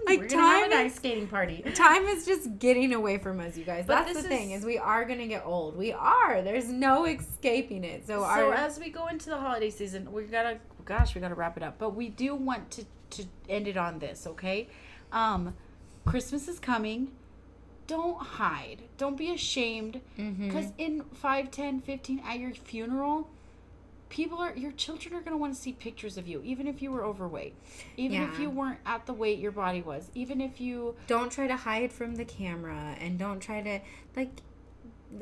[0.06, 1.62] Like We're going to have time a is, skating party.
[1.74, 3.84] time is just getting away from us, you guys.
[3.86, 5.76] But That's the this thing is- is we are gonna get old.
[5.76, 6.40] We are.
[6.42, 8.06] There's no escaping it.
[8.06, 11.34] So, So our as we go into the holiday season, we gotta gosh, we gotta
[11.34, 11.76] wrap it up.
[11.78, 14.68] But we do want to to end it on this, okay?
[15.12, 15.54] Um,
[16.06, 17.09] Christmas is coming.
[17.89, 18.82] Don't hide.
[18.97, 20.01] Don't be ashamed.
[20.16, 20.47] Mm-hmm.
[20.47, 23.28] Because in 5, 10, 15, at your funeral,
[24.09, 26.91] people are your children are gonna want to see pictures of you, even if you
[26.91, 27.55] were overweight,
[27.97, 31.47] even if you weren't at the weight your body was, even if you don't try
[31.47, 33.80] to hide from the camera and don't try to
[34.16, 34.30] like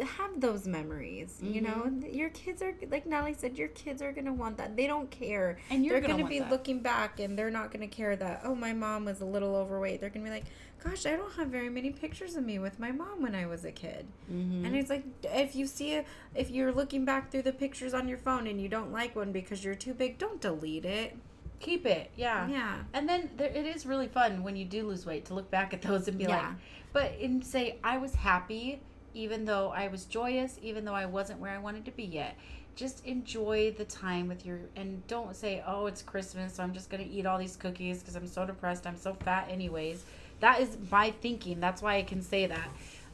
[0.01, 1.39] have those memories.
[1.43, 3.57] You know, your kids are like Natalie said.
[3.57, 4.77] Your kids are gonna want that.
[4.77, 5.59] They don't care.
[5.71, 6.51] And you're they're gonna gonna, be that.
[6.51, 10.01] looking back, and they're not gonna care that oh my mom was a little overweight.
[10.01, 10.47] They're gonna be like,
[10.83, 13.65] gosh, I don't have very many pictures of me with my mom when I was
[13.65, 14.07] a kid.
[14.33, 14.65] Mm-hmm.
[14.65, 18.09] And it's like if you see a, if you're looking back through the pictures on
[18.09, 21.17] your phone and you don't like one because you're too big, don't delete it.
[21.59, 22.47] Keep it, yeah.
[22.49, 22.77] Yeah.
[22.93, 25.73] And then there, it is really fun when you do lose weight to look back
[25.73, 26.49] at those and be Yeah.
[26.49, 26.57] like,
[26.93, 28.81] but and say I was happy,
[29.17, 32.37] even though I was joyous, even though I wasn't where I wanted to be yet.
[32.77, 36.91] Just enjoy the time with your and don't say, oh, it's Christmas, so I'm just
[36.91, 38.87] gonna eat all these cookies because I'm so depressed.
[38.87, 40.05] I'm so fat, anyways.
[40.41, 41.61] That is my thinking.
[41.61, 42.69] That's why I can say that.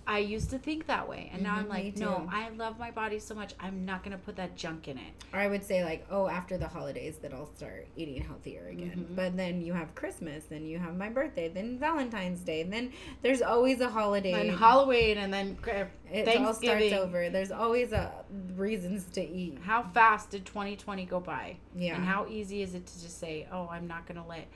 [0.07, 2.29] I used to think that way, and now Mhm, I'm like, no.
[2.31, 3.55] I love my body so much.
[3.61, 5.13] I'm not gonna put that junk in it.
[5.33, 9.07] Or I would say like, oh, after the holidays, that I'll start eating healthier again.
[9.11, 9.17] Mhm.
[9.17, 12.93] But then you have Christmas, then you have my birthday, then Valentine's Day, and then
[13.23, 14.49] there's always a holiday.
[14.49, 17.31] And Halloween, and then uh, it all starts over.
[17.31, 18.13] There's always a
[18.57, 19.59] reasons to eat.
[19.63, 21.95] how fast did 2020 go by Yeah.
[21.97, 24.47] and how easy is it to just say oh i'm not gonna let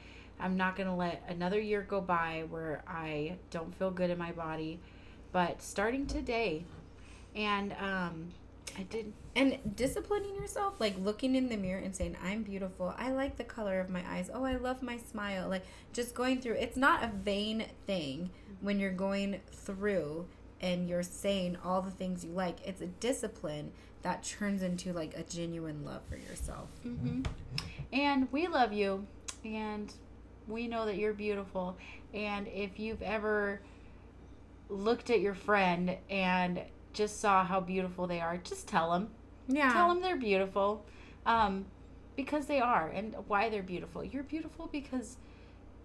[0.41, 4.33] i'm not gonna let another year go by where i don't feel good in my
[4.33, 4.81] body
[5.37, 6.65] but starting today
[7.35, 8.29] and um
[8.79, 12.95] i did and disciplining yourself, like looking in the mirror and saying, I'm beautiful.
[12.97, 14.31] I like the color of my eyes.
[14.33, 15.47] Oh, I love my smile.
[15.51, 16.55] Like just going through.
[16.55, 18.31] It's not a vain thing
[18.63, 20.27] when you're going through
[20.63, 22.67] and you're saying all the things you like.
[22.67, 26.71] It's a discipline that turns into like a genuine love for yourself.
[26.83, 27.21] hmm
[27.93, 29.07] and we love you
[29.45, 29.93] and
[30.49, 31.77] we know that you're beautiful
[32.15, 33.61] and if you've ever
[34.69, 36.61] looked at your friend and
[36.93, 39.09] just saw how beautiful they are just tell them
[39.49, 39.73] Yeah.
[39.73, 40.85] tell them they're beautiful
[41.25, 41.67] um,
[42.17, 45.17] because they are and why they're beautiful you're beautiful because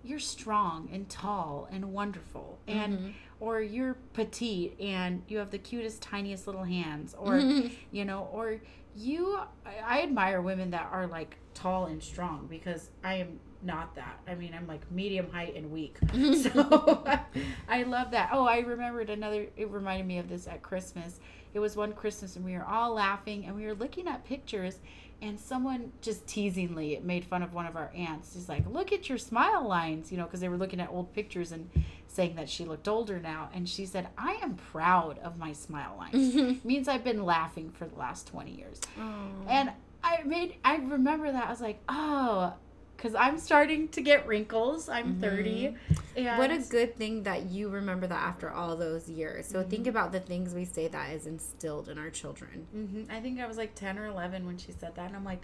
[0.03, 3.13] you're strong and tall and wonderful and Mhm.
[3.39, 7.37] or you're petite and you have the cutest tiniest little hands or
[7.91, 8.59] you know or
[8.95, 13.95] you I- i admire women that are like tall and strong because i am not
[13.95, 15.97] that i mean i'm like medium height and weak
[16.41, 17.03] so
[17.67, 18.29] I love that.
[18.33, 19.47] Oh, I remembered another.
[19.55, 21.19] It reminded me of this at Christmas.
[21.53, 24.79] It was one Christmas and we were all laughing and we were looking at pictures,
[25.21, 28.33] and someone just teasingly made fun of one of our aunts.
[28.33, 31.13] She's like, "Look at your smile lines," you know, because they were looking at old
[31.13, 31.69] pictures and
[32.07, 33.49] saying that she looked older now.
[33.53, 36.63] And she said, "I am proud of my smile lines.
[36.65, 39.47] means I've been laughing for the last twenty years." Oh.
[39.47, 39.71] And
[40.03, 42.53] I made I remember that I was like, "Oh."
[43.01, 44.87] Because I'm starting to get wrinkles.
[44.87, 45.75] I'm 30.
[46.15, 49.47] And What a good thing that you remember that after all those years.
[49.47, 52.67] So think about the things we say that is instilled in our children.
[52.71, 55.07] hmm I think I was like 10 or 11 when she said that.
[55.07, 55.41] And I'm like,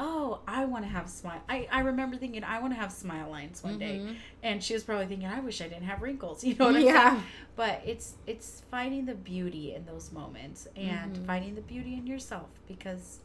[0.00, 1.42] oh, I want to have smile.
[1.50, 4.00] I, I remember thinking, I want to have smile lines one day.
[4.42, 6.42] And she was probably thinking, I wish I didn't have wrinkles.
[6.44, 7.10] You know what I'm Yeah.
[7.10, 7.22] saying?
[7.56, 11.26] But it's it's finding the beauty in those moments and Mhm.
[11.26, 13.18] finding the beauty in yourself because.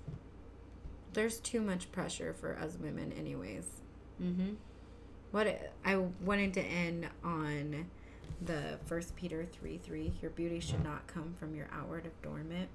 [1.13, 3.65] There's too much pressure for us women, anyways.
[4.21, 4.53] Mm-hmm.
[5.31, 7.85] What I wanted to end on
[8.41, 10.13] the First Peter three three.
[10.21, 12.69] Your beauty should not come from your outward adornment,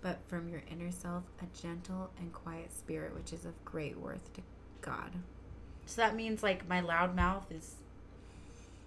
[0.00, 4.32] but from your inner self, a gentle and quiet spirit, which is of great worth
[4.34, 4.40] to
[4.80, 5.10] God.
[5.86, 7.74] So that means like my loud mouth is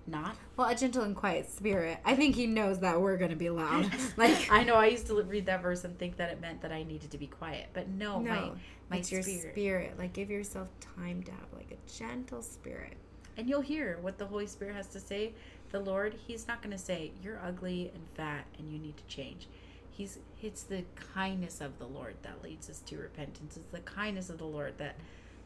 [0.08, 0.36] not.
[0.58, 2.00] Well, a gentle and quiet spirit.
[2.06, 3.90] I think he knows that we're gonna be loud.
[4.18, 6.72] Like I know I used to read that verse and think that it meant that
[6.72, 8.56] I needed to be quiet, but no, my no,
[8.90, 9.54] my it's your spirit.
[9.54, 10.00] spirit.
[10.00, 12.94] Like give yourself time to have like a gentle spirit.
[13.38, 15.34] And you'll hear what the Holy Spirit has to say.
[15.72, 19.04] The Lord, He's not going to say, You're ugly and fat and you need to
[19.06, 19.48] change.
[19.90, 20.84] He's it's the
[21.16, 23.58] kindness of the Lord that leads us to repentance.
[23.58, 24.96] It's the kindness of the Lord that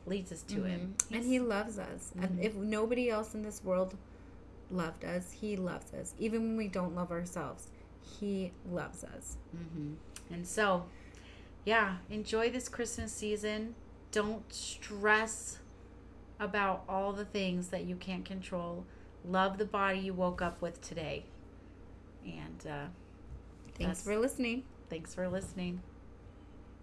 [0.05, 0.95] leads us to Him.
[0.97, 1.13] Mm-hmm.
[1.15, 2.11] And he loves us.
[2.19, 2.43] And Mhm.
[2.43, 3.95] if nobody else in this world
[4.71, 6.13] loved us, he loves us.
[6.19, 7.67] Even when we don't love ourselves,
[8.01, 9.37] he loves us.
[9.51, 9.93] hmm
[10.31, 10.85] And so,
[11.65, 13.75] yeah, enjoy this Christmas season.
[14.11, 15.59] Don't stress
[16.39, 18.85] about all the things that you can't control.
[19.25, 21.25] Love the body you woke up with today.
[22.25, 22.85] And uh,
[23.75, 24.63] Thanks for listening.
[24.89, 25.81] thanks for listening.